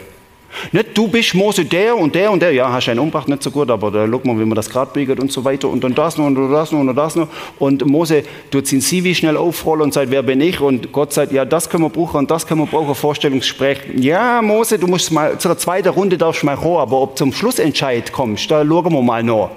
Nicht 0.72 0.96
du 0.96 1.08
bist 1.08 1.34
Mose 1.34 1.66
der 1.66 1.94
und 1.94 2.14
der 2.14 2.30
und 2.30 2.40
der, 2.40 2.52
ja, 2.52 2.72
hast 2.72 2.88
einen 2.88 3.00
umgebracht, 3.00 3.28
nicht 3.28 3.42
so 3.42 3.50
gut, 3.50 3.70
aber 3.70 3.90
da 3.90 4.06
guck 4.06 4.24
mal, 4.24 4.38
wie 4.38 4.46
man 4.46 4.54
das 4.54 4.70
gerade 4.70 4.90
biegt 4.92 5.20
und 5.20 5.30
so 5.30 5.44
weiter 5.44 5.68
und 5.68 5.84
dann 5.84 5.94
das 5.94 6.16
noch 6.16 6.24
und 6.24 6.50
das 6.50 6.72
noch 6.72 6.80
und 6.80 6.96
das 6.96 7.16
noch. 7.16 7.28
Und 7.58 7.84
Mose 7.84 8.22
tut 8.50 8.66
sein 8.66 8.80
CV 8.80 9.14
schnell 9.14 9.36
aufrollen 9.36 9.82
und 9.82 9.92
sagt, 9.92 10.10
wer 10.10 10.22
bin 10.22 10.40
ich? 10.40 10.58
Und 10.58 10.92
Gott 10.92 11.12
sagt, 11.12 11.32
ja, 11.32 11.44
das 11.44 11.68
können 11.68 11.84
wir 11.84 11.90
brauchen 11.90 12.16
und 12.16 12.30
das 12.30 12.46
können 12.46 12.62
wir 12.62 12.66
brauchen, 12.66 12.94
Vorstellungsgespräch. 12.94 13.80
Ja, 13.96 14.40
Mose, 14.40 14.78
du 14.78 14.86
musst 14.86 15.12
mal, 15.12 15.36
zur 15.38 15.58
zweiten 15.58 15.88
Runde 15.88 16.16
darfst 16.16 16.40
du 16.40 16.46
mal 16.46 16.58
hoch, 16.58 16.78
aber 16.80 17.02
ob 17.02 17.18
zum 17.18 17.34
Schlussentscheid 17.34 18.10
kommst, 18.10 18.50
da 18.50 18.64
schauen 18.64 18.90
wir 18.90 19.02
mal 19.02 19.22
noch. 19.22 19.50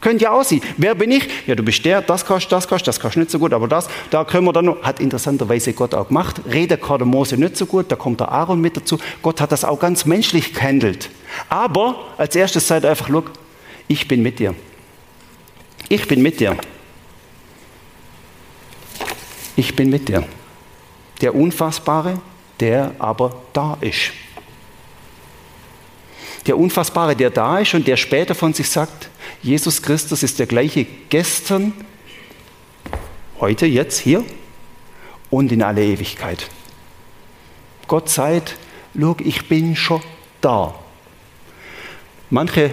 Könnte 0.00 0.24
ja 0.24 0.32
aussehen. 0.32 0.62
Wer 0.78 0.94
bin 0.94 1.10
ich? 1.10 1.28
Ja, 1.46 1.54
du 1.54 1.62
bist 1.62 1.84
der, 1.84 2.00
das 2.00 2.24
kannst, 2.24 2.50
das 2.50 2.66
kannst, 2.66 2.86
das 2.88 2.98
kannst 2.98 3.18
nicht 3.18 3.30
so 3.30 3.38
gut, 3.38 3.52
aber 3.52 3.68
das, 3.68 3.88
da 4.10 4.24
können 4.24 4.46
wir 4.46 4.52
dann 4.52 4.64
noch, 4.64 4.82
hat 4.82 4.98
interessanterweise 4.98 5.74
Gott 5.74 5.94
auch 5.94 6.08
gemacht. 6.08 6.40
Rede 6.50 6.78
kann 6.78 7.06
Mose 7.06 7.36
nicht 7.36 7.56
so 7.56 7.66
gut, 7.66 7.92
da 7.92 7.96
kommt 7.96 8.20
der 8.20 8.32
Aaron 8.32 8.60
mit 8.60 8.76
dazu. 8.76 8.98
Gott 9.20 9.40
hat 9.40 9.52
das 9.52 9.64
auch 9.64 9.78
ganz 9.78 10.06
menschlich 10.06 10.54
gehandelt. 10.54 11.10
Aber 11.50 11.96
als 12.16 12.34
erstes 12.34 12.66
seid 12.66 12.86
einfach, 12.86 13.10
look, 13.10 13.30
ich 13.88 14.08
bin 14.08 14.22
mit 14.22 14.38
dir. 14.38 14.54
Ich 15.88 16.08
bin 16.08 16.22
mit 16.22 16.40
dir. 16.40 16.56
Ich 19.56 19.76
bin 19.76 19.90
mit 19.90 20.08
dir. 20.08 20.24
Der 21.20 21.34
Unfassbare, 21.34 22.20
der 22.58 22.92
aber 22.98 23.34
da 23.52 23.76
ist. 23.82 24.12
Der 26.46 26.56
Unfassbare, 26.58 27.14
der 27.14 27.30
da 27.30 27.58
ist 27.58 27.74
und 27.74 27.86
der 27.86 27.96
später 27.96 28.34
von 28.34 28.52
sich 28.52 28.68
sagt, 28.68 29.10
Jesus 29.42 29.82
Christus 29.82 30.22
ist 30.22 30.38
der 30.38 30.46
gleiche 30.46 30.86
gestern, 31.08 31.72
heute, 33.40 33.66
jetzt, 33.66 33.98
hier 33.98 34.24
und 35.30 35.52
in 35.52 35.62
alle 35.62 35.84
Ewigkeit. 35.84 36.48
Gott 37.86 38.08
sagt, 38.08 38.56
look, 38.94 39.20
ich 39.20 39.48
bin 39.48 39.76
schon 39.76 40.02
da. 40.40 40.74
Manche 42.30 42.72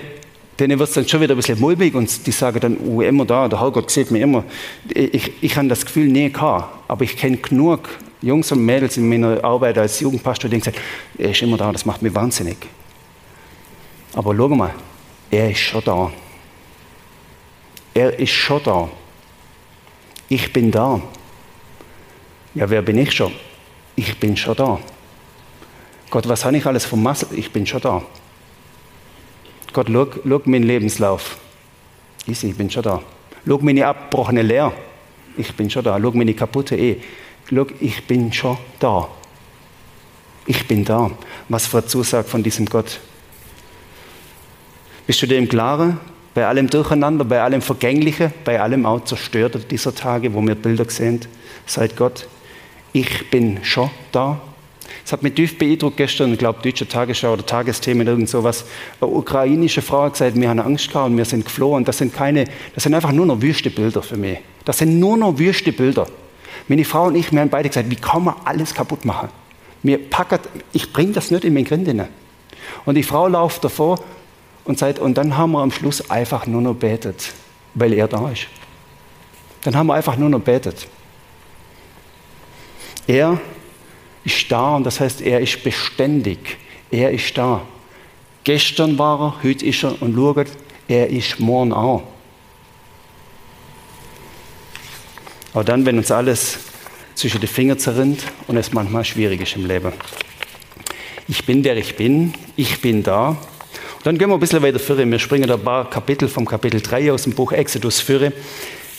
denen 0.60 0.80
wird 0.80 0.90
es 0.90 0.96
dann 0.96 1.08
schon 1.08 1.22
wieder 1.22 1.36
ein 1.36 1.38
bisschen 1.38 1.60
mulmig 1.60 1.94
und 1.94 2.26
die 2.26 2.32
sagen 2.32 2.60
dann, 2.60 2.78
oh, 2.78 3.02
immer 3.02 3.26
da, 3.26 3.48
der 3.48 3.62
Herrgott 3.62 3.92
sieht 3.92 4.12
mir 4.12 4.20
immer. 4.20 4.44
Ich, 4.90 5.32
ich 5.42 5.56
habe 5.56 5.68
das 5.68 5.86
Gefühl 5.86 6.08
nie 6.08 6.32
gehabt, 6.32 6.74
aber 6.88 7.04
ich 7.04 7.16
kenne 7.16 7.38
genug 7.38 7.90
Jungs 8.22 8.52
und 8.52 8.66
Mädels 8.66 8.98
in 8.98 9.08
meiner 9.08 9.44
Arbeit 9.44 9.78
als 9.78 10.00
Jugendpastor, 10.00 10.50
die 10.50 10.60
sagen, 10.60 10.78
er 11.18 11.32
ist 11.32 11.42
immer 11.42 11.58
da, 11.58 11.72
das 11.72 11.86
macht 11.86 12.02
mich 12.02 12.14
wahnsinnig. 12.16 12.58
Aber 14.18 14.36
schau 14.36 14.50
mal, 14.50 14.74
er 15.30 15.52
ist 15.52 15.60
schon 15.60 15.84
da. 15.84 16.12
Er 17.94 18.18
ist 18.18 18.32
schon 18.32 18.64
da. 18.64 18.90
Ich 20.28 20.52
bin 20.52 20.72
da. 20.72 21.00
Ja, 22.56 22.68
wer 22.68 22.82
bin 22.82 22.98
ich 22.98 23.12
schon? 23.12 23.32
Ich 23.96 24.18
bin 24.18 24.36
schon 24.36 24.56
da. 24.56 24.80
Gott, 26.10 26.28
was 26.28 26.44
habe 26.44 26.58
ich 26.58 26.66
alles 26.66 26.86
vom 26.86 27.04
Massel? 27.04 27.28
Ich 27.38 27.52
bin 27.52 27.68
schon 27.68 27.80
da. 27.80 28.02
Gott, 29.72 29.88
schau, 29.88 30.08
schau 30.28 30.42
meinen 30.46 30.64
Lebenslauf. 30.64 31.38
Easy, 32.26 32.50
ich 32.50 32.58
bin 32.58 32.72
schon 32.72 32.82
da. 32.82 33.04
Schau 33.46 33.60
meine 33.60 33.86
abgebrochene 33.86 34.42
Lehre. 34.42 34.74
Ich 35.38 35.54
bin 35.54 35.70
schon 35.70 35.84
da. 35.84 36.00
Schau 36.02 36.12
meine 36.14 36.34
kaputte 36.34 36.76
Ehe. 36.76 36.98
Schau, 37.48 37.68
ich 37.80 38.04
bin 38.08 38.34
schon 38.34 38.58
da. 38.80 39.10
Ich 40.48 40.68
bin 40.68 40.84
da. 40.84 41.12
Was 41.50 41.68
für 41.68 41.78
eine 41.78 41.86
Zusage 41.86 42.28
von 42.28 42.42
diesem 42.42 42.66
Gott. 42.66 43.00
Bist 45.08 45.22
du 45.22 45.26
dir 45.26 45.38
im 45.38 45.48
Klaren? 45.48 46.02
Bei 46.34 46.46
allem 46.48 46.70
Durcheinander, 46.70 47.24
bei 47.24 47.42
allem 47.42 47.62
Vergänglichen, 47.62 48.34
bei 48.44 48.60
allem 48.60 48.86
auch 48.86 49.06
Zerstörten 49.06 49.64
dieser 49.72 49.96
Tage, 49.96 50.34
wo 50.34 50.42
wir 50.42 50.54
Bilder 50.54 50.84
sehen, 50.90 51.22
sagt 51.66 51.96
Gott, 51.96 52.28
ich 52.92 53.30
bin 53.30 53.64
schon 53.64 53.90
da. 54.12 54.42
Es 55.06 55.14
hat 55.14 55.24
mich 55.24 55.34
tief 55.34 55.58
beeindruckt 55.58 55.96
gestern, 55.96 56.34
ich 56.34 56.40
glaube, 56.40 56.60
Deutsche 56.62 56.86
Tagesschau 56.86 57.32
oder 57.32 57.46
Tagesthemen, 57.46 58.06
irgend 58.06 58.28
sowas. 58.28 58.66
Eine 59.00 59.12
ukrainische 59.12 59.82
Frau 59.82 60.04
hat 60.04 60.14
gesagt, 60.14 60.36
wir 60.36 60.50
haben 60.50 60.60
Angst 60.60 60.92
gehabt 60.92 61.10
und 61.10 61.16
wir 61.16 61.24
sind 61.24 61.46
geflohen. 61.46 61.86
Das 61.86 62.00
sind 62.00 62.14
keine, 62.14 62.44
das 62.76 62.84
sind 62.84 62.94
einfach 62.94 63.14
nur 63.14 63.26
noch 63.26 63.42
wüste 63.42 63.70
Bilder 63.70 64.04
für 64.04 64.18
mich. 64.18 64.40
Das 64.66 64.80
sind 64.80 65.00
nur 65.00 65.16
noch 65.16 65.40
wüste 65.40 65.72
Bilder. 65.72 66.06
Meine 66.68 66.84
Frau 66.84 67.06
und 67.06 67.16
ich, 67.16 67.32
wir 67.32 67.40
haben 67.40 67.50
beide 67.50 67.70
gesagt, 67.70 67.90
wie 67.90 67.96
kann 67.96 68.26
man 68.26 68.36
alles 68.44 68.74
kaputt 68.74 69.06
machen? 69.06 69.30
Mir 69.84 70.00
packert, 70.00 70.50
ich 70.74 70.92
bringe 70.92 71.14
das 71.14 71.32
nicht 71.32 71.46
in 71.46 71.54
mein 71.54 71.64
Grind 71.64 71.88
rein. 71.88 72.10
Und 72.84 72.96
die 72.96 73.04
Frau 73.04 73.30
läuft 73.30 73.64
davor 73.64 74.00
und 74.68 74.78
sagt, 74.78 75.00
und 75.00 75.18
dann 75.18 75.38
haben 75.38 75.54
wir 75.54 75.62
am 75.62 75.72
Schluss 75.72 76.10
einfach 76.12 76.46
nur 76.46 76.62
noch 76.62 76.76
betet, 76.76 77.32
weil 77.74 77.94
er 77.94 78.08
da 78.08 78.30
ist. 78.30 78.48
Dann 79.62 79.76
haben 79.76 79.88
wir 79.88 79.94
einfach 79.94 80.18
nur 80.18 80.30
noch 80.30 80.42
betet. 80.42 80.88
Er 83.08 83.40
ist 84.26 84.52
da 84.52 84.76
und 84.76 84.84
das 84.84 85.00
heißt, 85.00 85.22
er 85.22 85.40
ist 85.40 85.64
beständig. 85.64 86.58
Er 86.92 87.12
ist 87.12 87.38
da. 87.38 87.62
Gestern 88.44 88.98
war 89.00 89.20
er, 89.22 89.44
heute 89.44 89.66
ist 89.66 89.84
er 89.84 90.02
und 90.02 90.16
schaut, 90.16 90.48
er 90.90 91.10
ist 91.10 91.40
morgen 91.40 91.72
auch. 91.72 92.04
Aber 95.54 95.64
dann, 95.64 95.86
wenn 95.86 95.98
uns 95.98 96.12
alles 96.12 96.60
zwischen 97.16 97.40
die 97.40 97.48
Finger 97.48 97.78
zerrinnt 97.78 98.22
und 98.48 98.58
es 98.58 98.74
manchmal 98.74 99.06
schwierig 99.06 99.42
ist 99.42 99.56
im 99.56 99.66
Leben. 99.66 99.94
Ich 101.30 101.46
bin 101.46 101.64
der 101.64 101.78
ich 101.78 101.96
bin, 101.96 102.34
ich 102.58 102.82
bin 102.82 103.02
da. 103.02 103.38
Dann 104.04 104.18
gehen 104.18 104.30
wir 104.30 104.36
ein 104.36 104.40
bisschen 104.40 104.62
weiter 104.62 104.80
führen. 104.80 105.12
Wir 105.12 105.20
springen 105.20 105.50
ein 105.50 105.60
paar 105.60 105.90
Kapitel 105.90 106.28
vom 106.28 106.46
Kapitel 106.46 106.82
3 106.82 107.12
aus 107.12 107.24
dem 107.24 107.34
Buch 107.34 107.52
Exodus 107.52 108.00
führen 108.00 108.32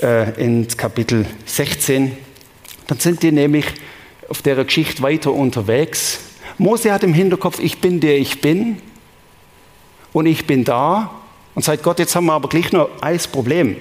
äh, 0.02 0.30
ins 0.42 0.76
Kapitel 0.76 1.26
16. 1.46 2.16
Dann 2.86 2.98
sind 2.98 3.22
die 3.22 3.32
nämlich 3.32 3.66
auf 4.28 4.42
der 4.42 4.62
Geschichte 4.64 5.02
weiter 5.02 5.32
unterwegs. 5.32 6.20
Mose 6.58 6.92
hat 6.92 7.04
im 7.04 7.14
Hinterkopf, 7.14 7.60
ich 7.60 7.78
bin 7.80 8.00
der 8.00 8.18
ich 8.18 8.40
bin 8.40 8.78
und 10.12 10.26
ich 10.26 10.46
bin 10.46 10.64
da. 10.64 11.10
Und 11.54 11.64
sagt 11.64 11.82
Gott, 11.82 11.98
jetzt 11.98 12.14
haben 12.14 12.26
wir 12.26 12.34
aber 12.34 12.48
gleich 12.48 12.72
noch 12.72 12.88
ein 13.00 13.18
Problem. 13.32 13.76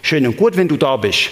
Schön 0.00 0.26
und 0.26 0.36
gut, 0.36 0.56
wenn 0.56 0.68
du 0.68 0.76
da 0.76 0.96
bist. 0.96 1.30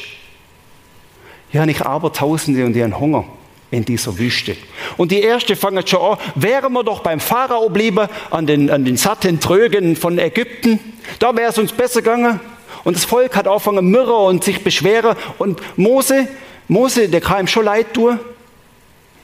Ja, 1.52 1.66
nicht 1.66 1.82
aber 1.82 2.12
Tausende 2.12 2.64
und 2.64 2.74
die 2.74 2.82
haben 2.82 2.98
Hunger 2.98 3.24
in 3.70 3.85
dieser 3.85 4.18
Wüste. 4.18 4.56
Und 4.96 5.12
die 5.12 5.20
erste 5.20 5.56
fangen 5.56 5.87
schon 5.87 6.00
an, 6.00 6.18
wären 6.35 6.72
wir 6.72 6.83
doch 6.83 7.00
beim 7.00 7.20
Pharao 7.20 7.68
blieben, 7.68 8.09
an 8.30 8.46
den, 8.46 8.70
an 8.70 8.85
den 8.85 8.96
satten 8.96 9.40
Trögen 9.40 9.96
von 9.96 10.18
Ägypten, 10.18 10.80
da 11.18 11.37
wäre 11.37 11.50
es 11.50 11.59
uns 11.59 11.72
besser 11.72 12.02
gegangen. 12.02 12.40
Und 12.85 12.96
das 12.96 13.04
Volk 13.04 13.37
hat 13.37 13.46
angefangen 13.46 13.87
mürrer 13.87 14.20
und 14.24 14.42
sich 14.42 14.62
beschweren. 14.64 15.16
Und 15.38 15.61
Mose, 15.76 16.28
Mose, 16.68 17.09
der 17.09 17.22
ihm 17.38 17.46
schon 17.46 17.64
leid 17.64 17.94
tun. 17.94 18.18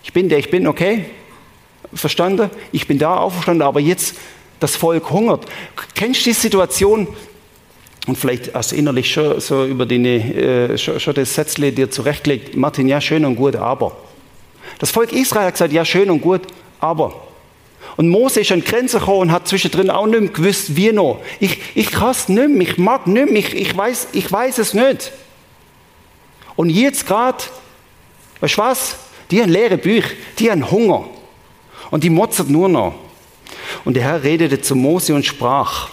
Ich 0.03 0.13
bin 0.13 0.29
der, 0.29 0.39
ich 0.39 0.51
bin, 0.51 0.67
okay? 0.67 1.07
Verstanden? 1.95 2.51
Ich 2.73 2.87
bin 2.87 2.99
da 2.99 3.17
auferstanden, 3.17 3.67
aber 3.67 3.81
jetzt 3.81 4.17
das 4.61 4.77
Volk 4.77 5.11
hungert. 5.11 5.47
Kennst 5.95 6.27
du 6.27 6.31
die 6.31 6.35
Situation? 6.35 7.09
Und 8.07 8.17
vielleicht 8.17 8.55
hast 8.55 8.73
du 8.73 8.77
innerlich 8.77 9.11
schon 9.11 9.41
so 9.41 9.65
über 9.65 9.87
deine, 9.87 10.35
äh, 10.35 10.79
schon, 10.79 11.01
schon 11.01 11.15
das 11.15 11.35
Sätzle 11.35 11.73
dir 11.73 11.91
zurechtgelegt. 11.91 12.55
Martin, 12.57 12.87
ja, 12.87 13.01
schön 13.01 13.25
und 13.25 13.37
gut, 13.37 13.57
aber. 13.57 13.97
Das 14.79 14.91
Volk 14.91 15.12
Israel 15.12 15.47
hat 15.47 15.55
gesagt, 15.55 15.73
ja, 15.73 15.85
schön 15.85 16.11
und 16.11 16.21
gut, 16.21 16.43
aber. 16.81 17.23
Und 17.97 18.09
Mose 18.09 18.41
ist 18.41 18.53
an 18.53 18.61
die 18.61 18.67
Grenze 18.67 18.99
gekommen 18.99 19.21
und 19.21 19.33
hat 19.33 19.49
zwischendrin 19.49 19.91
auch 19.91 20.07
nicht 20.07 20.21
mehr 20.21 20.31
gewusst, 20.31 20.77
wie 20.77 20.93
noch. 20.93 21.21
Ich, 21.41 21.59
ich 21.75 21.91
kann 21.91 22.11
es 22.11 22.29
nicht 22.29 22.51
mehr, 22.51 22.69
ich 22.69 22.79
mag 22.79 23.07
nicht 23.07 23.31
mehr, 23.31 23.39
ich, 23.39 23.55
ich, 23.55 23.77
weiß, 23.77 24.09
ich 24.12 24.31
weiß 24.31 24.59
es 24.59 24.75
nicht. 24.75 25.12
Und 26.57 26.71
jetzt 26.71 27.07
gerade, 27.07 27.45
weißt 28.41 28.59
du 28.59 28.62
was? 28.62 28.97
Die 29.31 29.41
haben 29.41 29.51
leere 29.51 29.79
Bücher, 29.79 30.11
die 30.39 30.51
haben 30.51 30.71
Hunger. 30.71 31.07
Und 31.91 32.05
die 32.05 32.11
motzen 32.11 32.51
nur 32.53 32.69
noch. 32.69 32.95
Und 33.85 33.95
der 33.95 34.03
Herr 34.03 34.23
redete 34.23 34.61
zu 34.61 34.75
Mose 34.75 35.15
und 35.15 35.25
sprach, 35.25 35.91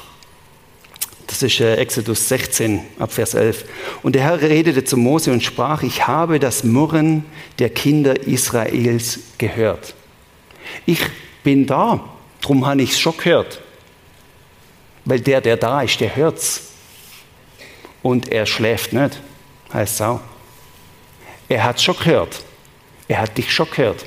das 1.34 1.42
ist 1.42 1.60
äh, 1.62 1.78
Exodus 1.78 2.30
16 2.30 2.80
ab 3.00 3.12
Vers 3.12 3.34
11. 3.34 3.66
Und 4.04 4.14
der 4.14 4.22
Herr 4.22 4.40
redete 4.40 4.84
zu 4.84 4.98
Mose 4.98 5.32
und 5.32 5.42
sprach, 5.42 5.82
ich 5.82 6.06
habe 6.06 6.40
das 6.40 6.64
Murren 6.64 7.26
der 7.58 7.72
Kinder 7.72 8.28
Israels 8.28 9.20
gehört. 9.40 9.96
Ich 10.86 11.00
bin 11.44 11.66
da, 11.66 12.08
darum 12.40 12.68
habe 12.68 12.84
ich 12.84 12.92
es 12.92 13.00
schon 13.00 13.18
gehört. 13.18 13.62
Weil 15.06 15.22
der, 15.22 15.42
der 15.42 15.58
da 15.58 15.82
ist, 15.82 16.00
der 16.00 16.16
hört 16.16 16.38
es. 16.38 16.70
Und 18.04 18.32
er 18.32 18.46
schläft 18.46 18.94
nicht, 18.94 19.20
heißt 19.74 19.96
es 19.96 20.02
auch. 20.02 20.22
Er 21.50 21.64
hat 21.64 21.82
schon 21.82 21.98
gehört. 21.98 22.44
Er 23.08 23.22
hat 23.22 23.36
dich 23.40 23.52
schon 23.52 23.72
gehört. 23.72 24.06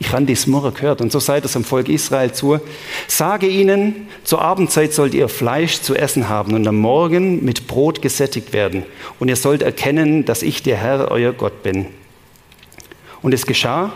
Ich 0.00 0.12
habe 0.12 0.24
das 0.24 0.46
Murren 0.46 0.72
gehört. 0.72 1.02
Und 1.02 1.12
so 1.12 1.20
seid 1.20 1.44
es 1.44 1.54
am 1.54 1.62
Volk 1.62 1.88
Israel 1.88 2.32
zu. 2.32 2.58
Sage 3.06 3.46
ihnen, 3.46 4.08
zur 4.24 4.40
Abendzeit 4.40 4.94
sollt 4.94 5.12
ihr 5.12 5.28
Fleisch 5.28 5.82
zu 5.82 5.94
essen 5.94 6.28
haben 6.28 6.54
und 6.54 6.66
am 6.66 6.76
Morgen 6.76 7.44
mit 7.44 7.66
Brot 7.66 8.00
gesättigt 8.00 8.54
werden. 8.54 8.84
Und 9.18 9.28
ihr 9.28 9.36
sollt 9.36 9.60
erkennen, 9.62 10.24
dass 10.24 10.42
ich 10.42 10.62
der 10.62 10.78
Herr, 10.78 11.10
euer 11.10 11.34
Gott 11.34 11.62
bin. 11.62 11.86
Und 13.20 13.34
es 13.34 13.44
geschah, 13.44 13.92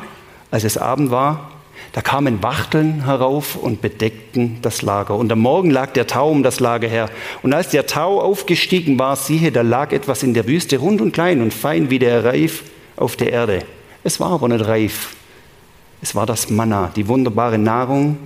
als 0.51 0.65
es 0.65 0.77
Abend 0.77 1.11
war, 1.11 1.51
da 1.93 2.03
kamen 2.03 2.43
Wachteln 2.43 3.07
herauf 3.07 3.57
und 3.57 3.81
bedeckten 3.81 4.59
das 4.61 4.83
Lager. 4.83 5.17
Und 5.17 5.33
am 5.33 5.39
Morgen 5.39 5.71
lag 5.71 5.93
der 5.93 6.07
Tau 6.07 6.31
um 6.31 6.43
das 6.43 6.61
Lager 6.61 6.87
her. 6.87 7.09
Und 7.43 7.55
als 7.55 7.71
der 7.71 7.87
Tau 7.87 8.21
aufgestiegen 8.21 8.99
war, 8.99 9.17
siehe, 9.17 9.51
da 9.53 9.63
lag 9.63 9.91
etwas 9.93 10.23
in 10.23 10.35
der 10.35 10.47
Wüste, 10.47 10.77
rund 10.77 11.01
und 11.01 11.13
klein 11.13 11.41
und 11.41 11.55
fein 11.55 11.89
wie 11.89 11.99
der 11.99 12.25
Reif 12.25 12.63
auf 12.97 13.17
der 13.17 13.33
Erde. 13.33 13.61
Es 14.03 14.21
war 14.21 14.33
aber 14.33 14.49
nicht 14.49 14.67
reif. 14.67 15.17
Es 16.05 16.15
war 16.15 16.27
das 16.27 16.51
Manna, 16.51 16.93
die 16.95 17.09
wunderbare 17.09 17.57
Nahrung 17.57 18.19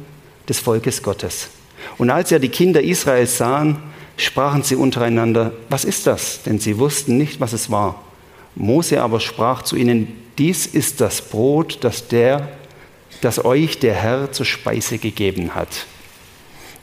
des 0.49 0.59
Volkes 0.59 1.01
Gottes. 1.01 1.49
Und 1.97 2.11
als 2.11 2.33
er 2.33 2.41
die 2.41 2.49
Kinder 2.49 2.83
Israels 2.83 3.39
sahen, 3.39 3.77
sprachen 4.17 4.65
sie 4.65 4.75
untereinander, 4.75 5.53
was 5.69 5.85
ist 5.85 6.09
das? 6.09 6.43
Denn 6.43 6.59
sie 6.59 6.77
wussten 6.79 7.17
nicht, 7.17 7.39
was 7.39 7.53
es 7.53 7.71
war. 7.71 8.03
Mose 8.57 9.01
aber 9.01 9.21
sprach 9.21 9.63
zu 9.63 9.77
ihnen, 9.77 10.09
dies 10.39 10.67
ist 10.67 11.01
das 11.01 11.23
Brot, 11.23 11.79
das, 11.83 12.09
der, 12.09 12.49
das 13.21 13.45
euch 13.45 13.79
der 13.79 13.95
Herr 13.95 14.33
zur 14.33 14.45
Speise 14.47 14.99
gegeben 14.99 15.55
hat. 15.55 15.87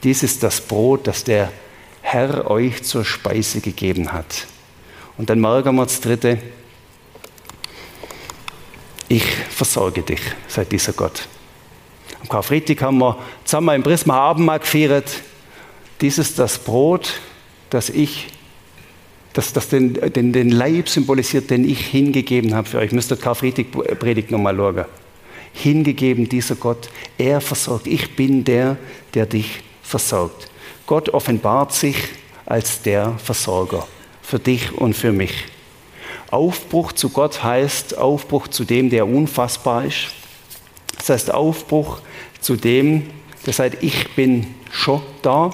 Dies 0.01 0.23
ist 0.23 0.43
das 0.43 0.61
Brot, 0.61 1.07
das 1.07 1.25
der 1.25 1.51
Herr 2.03 2.49
euch 2.49 2.83
zur 2.83 3.03
Speise 3.03 3.59
gegeben 3.59 4.13
hat. 4.13 4.47
Und 5.17 5.29
dann 5.29 5.41
merken 5.41 5.75
dritte, 5.99 6.37
ich 9.07 9.23
versorge 9.23 10.01
dich, 10.01 10.21
sagt 10.47 10.71
dieser 10.71 10.93
Gott. 10.93 11.27
Am 12.21 12.29
Karfreitag 12.29 12.81
haben 12.81 12.97
wir 12.97 13.17
zusammen 13.43 13.75
im 13.75 13.83
Prisma 13.83 14.17
Abendmahl 14.17 14.59
gefeiert. 14.59 15.21
Dies 16.01 16.17
ist 16.17 16.39
das 16.39 16.57
Brot, 16.57 17.19
das 17.69 17.89
ich, 17.89 18.27
das, 19.33 19.53
das 19.53 19.69
den, 19.69 19.93
den, 19.93 20.33
den 20.33 20.49
Leib 20.49 20.89
symbolisiert, 20.89 21.49
den 21.49 21.69
ich 21.69 21.85
hingegeben 21.85 22.55
habe 22.55 22.67
für 22.67 22.79
euch. 22.79 22.91
Müsst 22.91 23.11
ihr 23.11 23.17
Karfreitag-Predigt 23.17 24.31
nochmal 24.31 24.55
schauen. 24.55 24.85
Hingegeben, 25.53 26.27
dieser 26.27 26.55
Gott, 26.55 26.89
er 27.17 27.39
versorgt. 27.41 27.87
Ich 27.87 28.15
bin 28.15 28.43
der, 28.43 28.77
der 29.13 29.25
dich 29.25 29.61
versorgt. 29.83 30.49
Gott 30.85 31.09
offenbart 31.09 31.73
sich 31.73 31.95
als 32.45 32.81
der 32.81 33.17
Versorger 33.17 33.87
für 34.21 34.39
dich 34.39 34.71
und 34.73 34.95
für 34.95 35.11
mich. 35.11 35.45
Aufbruch 36.31 36.91
zu 36.91 37.09
Gott 37.09 37.43
heißt 37.43 37.97
Aufbruch 37.97 38.47
zu 38.47 38.63
dem, 38.63 38.89
der 38.89 39.07
unfassbar 39.07 39.85
ist. 39.85 40.07
Das 40.97 41.09
heißt 41.09 41.33
Aufbruch 41.33 41.99
zu 42.41 42.55
dem, 42.55 43.09
der 43.45 43.53
sagt, 43.53 43.83
ich 43.83 44.15
bin 44.15 44.55
schon 44.71 45.01
da, 45.21 45.51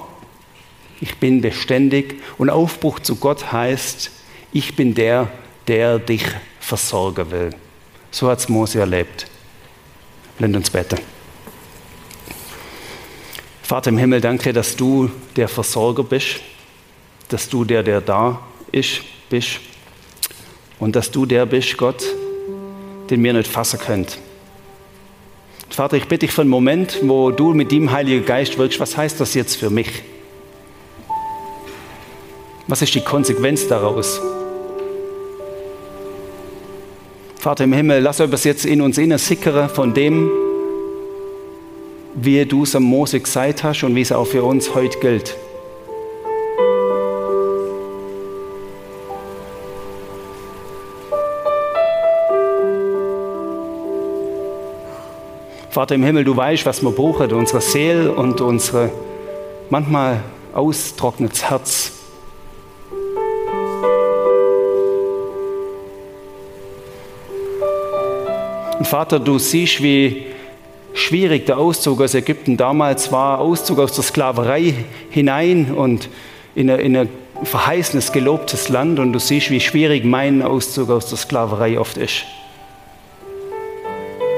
ich 1.00 1.16
bin 1.16 1.40
beständig. 1.40 2.20
Und 2.38 2.50
Aufbruch 2.50 3.00
zu 3.00 3.16
Gott 3.16 3.52
heißt, 3.52 4.10
ich 4.52 4.76
bin 4.76 4.94
der, 4.94 5.30
der 5.68 5.98
dich 5.98 6.24
versorgen 6.60 7.30
will. 7.30 7.50
So 8.10 8.28
hat 8.28 8.38
es 8.38 8.48
Mose 8.48 8.80
erlebt. 8.80 9.26
Blend 10.38 10.56
uns 10.56 10.70
beten. 10.70 10.98
Vater 13.62 13.90
im 13.90 13.98
Himmel, 13.98 14.20
danke, 14.20 14.52
dass 14.52 14.76
du 14.76 15.10
der 15.36 15.48
Versorger 15.48 16.02
bist, 16.02 16.40
dass 17.28 17.48
du 17.48 17.64
der, 17.64 17.82
der 17.82 18.00
da 18.00 18.40
ist, 18.70 19.00
bist 19.30 19.60
und 20.82 20.96
dass 20.96 21.12
du 21.12 21.26
der 21.26 21.46
bist, 21.46 21.76
Gott, 21.76 22.04
den 23.08 23.22
wir 23.22 23.32
nicht 23.32 23.46
fassen 23.46 23.78
können. 23.78 24.04
Vater, 25.70 25.96
ich 25.96 26.08
bitte 26.08 26.26
dich 26.26 26.32
für 26.32 26.40
einen 26.40 26.50
Moment, 26.50 26.98
wo 27.02 27.30
du 27.30 27.54
mit 27.54 27.70
dem 27.70 27.92
Heiligen 27.92 28.26
Geist 28.26 28.58
wirkst, 28.58 28.80
was 28.80 28.96
heißt 28.96 29.20
das 29.20 29.34
jetzt 29.34 29.54
für 29.54 29.70
mich? 29.70 30.02
Was 32.66 32.82
ist 32.82 32.96
die 32.96 33.00
Konsequenz 33.00 33.68
daraus? 33.68 34.20
Vater 37.38 37.62
im 37.62 37.72
Himmel, 37.74 38.00
lass 38.00 38.18
etwas 38.18 38.42
jetzt 38.42 38.66
in 38.66 38.82
uns 38.82 38.98
innen 38.98 39.18
sickere 39.18 39.68
von 39.68 39.94
dem, 39.94 40.32
wie 42.16 42.44
du 42.44 42.64
es 42.64 42.74
am 42.74 42.82
Mose 42.82 43.20
gesagt 43.20 43.62
hast 43.62 43.84
und 43.84 43.94
wie 43.94 44.00
es 44.00 44.10
auch 44.10 44.26
für 44.26 44.42
uns 44.42 44.74
heute 44.74 44.98
gilt. 44.98 45.36
Vater 55.72 55.94
im 55.94 56.02
Himmel, 56.04 56.22
du 56.22 56.36
weißt, 56.36 56.66
was 56.66 56.82
wir 56.82 56.90
brauchen, 56.90 57.32
unsere 57.32 57.62
Seele 57.62 58.12
und 58.12 58.42
unsere 58.42 58.90
manchmal 59.70 60.22
austrocknetes 60.52 61.48
Herz. 61.48 61.92
Und 68.78 68.86
Vater, 68.86 69.18
du 69.18 69.38
siehst, 69.38 69.82
wie 69.82 70.26
schwierig 70.92 71.46
der 71.46 71.56
Auszug 71.56 72.02
aus 72.02 72.12
Ägypten 72.12 72.58
damals 72.58 73.10
war, 73.10 73.38
Auszug 73.38 73.78
aus 73.78 73.94
der 73.94 74.04
Sklaverei 74.04 74.74
hinein 75.08 75.72
und 75.72 76.10
in 76.54 76.68
ein, 76.68 76.80
in 76.80 76.96
ein 76.98 77.08
verheißenes, 77.44 78.12
gelobtes 78.12 78.68
Land. 78.68 78.98
Und 78.98 79.14
du 79.14 79.18
siehst, 79.18 79.50
wie 79.50 79.60
schwierig 79.60 80.04
mein 80.04 80.42
Auszug 80.42 80.90
aus 80.90 81.06
der 81.06 81.16
Sklaverei 81.16 81.80
oft 81.80 81.96
ist 81.96 82.26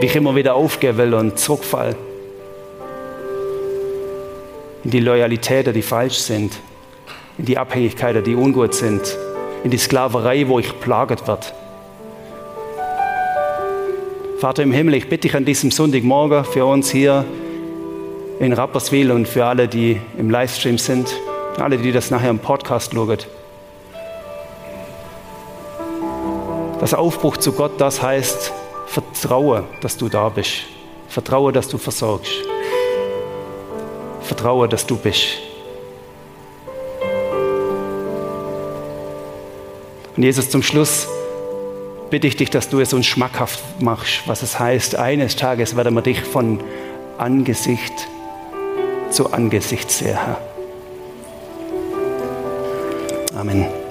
wie 0.01 0.07
ich 0.07 0.17
immer 0.17 0.35
wieder 0.35 0.55
aufgeben 0.55 0.99
will 0.99 1.15
und 1.15 1.39
zurückfall 1.39 1.97
in 4.85 4.91
die 4.91 5.01
Loyalitäten, 5.01 5.73
die 5.73 5.83
falsch 5.83 6.19
sind, 6.19 6.61
in 7.39 7.47
die 7.47 7.57
Abhängigkeiten, 7.57 8.23
die 8.23 8.35
ungut 8.35 8.75
sind, 8.75 9.17
in 9.65 9.71
die 9.71 9.79
Sklaverei, 9.79 10.47
wo 10.47 10.59
ich 10.59 10.79
plaget 10.81 11.27
wird. 11.27 11.55
Vater 14.39 14.63
im 14.63 14.73
Himmel, 14.73 14.95
ich 14.95 15.09
bitte 15.09 15.23
dich 15.23 15.35
an 15.35 15.47
diesem 15.47 15.71
Sonntagmorgen 15.71 16.45
für 16.45 16.67
uns 16.67 16.91
hier 16.91 17.25
in 18.41 18.53
Rapperswil 18.53 19.11
und 19.11 19.27
für 19.27 19.47
alle, 19.47 19.69
die 19.69 19.99
im 20.19 20.29
Livestream 20.29 20.77
sind, 20.77 21.09
alle, 21.57 21.79
die 21.79 21.93
das 21.93 22.11
nachher 22.11 22.31
im 22.31 22.39
Podcast 22.39 22.93
schauen. 22.93 23.19
Das 26.81 26.93
Aufbruch 26.93 27.39
zu 27.39 27.53
Gott, 27.53 27.81
das 27.81 28.03
heißt, 28.03 28.53
Vertraue, 29.25 29.65
dass 29.81 29.97
du 29.97 30.11
da 30.11 30.29
bist. 30.29 30.65
Vertraue, 31.09 31.51
dass 31.51 31.67
du 31.67 31.79
versorgst. 31.79 32.31
Vertraue, 34.21 34.69
dass 34.69 34.87
du 34.87 34.99
bist. 34.99 35.39
Und 40.15 40.23
Jesus, 40.23 40.51
zum 40.51 40.63
Schluss 40.63 41.09
bitte 42.11 42.27
ich 42.27 42.37
dich, 42.37 42.51
dass 42.51 42.69
du 42.69 42.81
es 42.81 42.93
uns 42.93 43.07
schmackhaft 43.07 43.81
machst, 43.81 44.29
was 44.29 44.43
es 44.43 44.59
heißt, 44.59 44.97
eines 44.97 45.37
Tages 45.37 45.75
werden 45.75 45.95
wir 45.95 46.03
dich 46.03 46.21
von 46.21 46.61
Angesicht 47.17 47.95
zu 49.09 49.33
Angesicht 49.33 49.91
sehen. 49.91 50.19
Amen. 53.35 53.84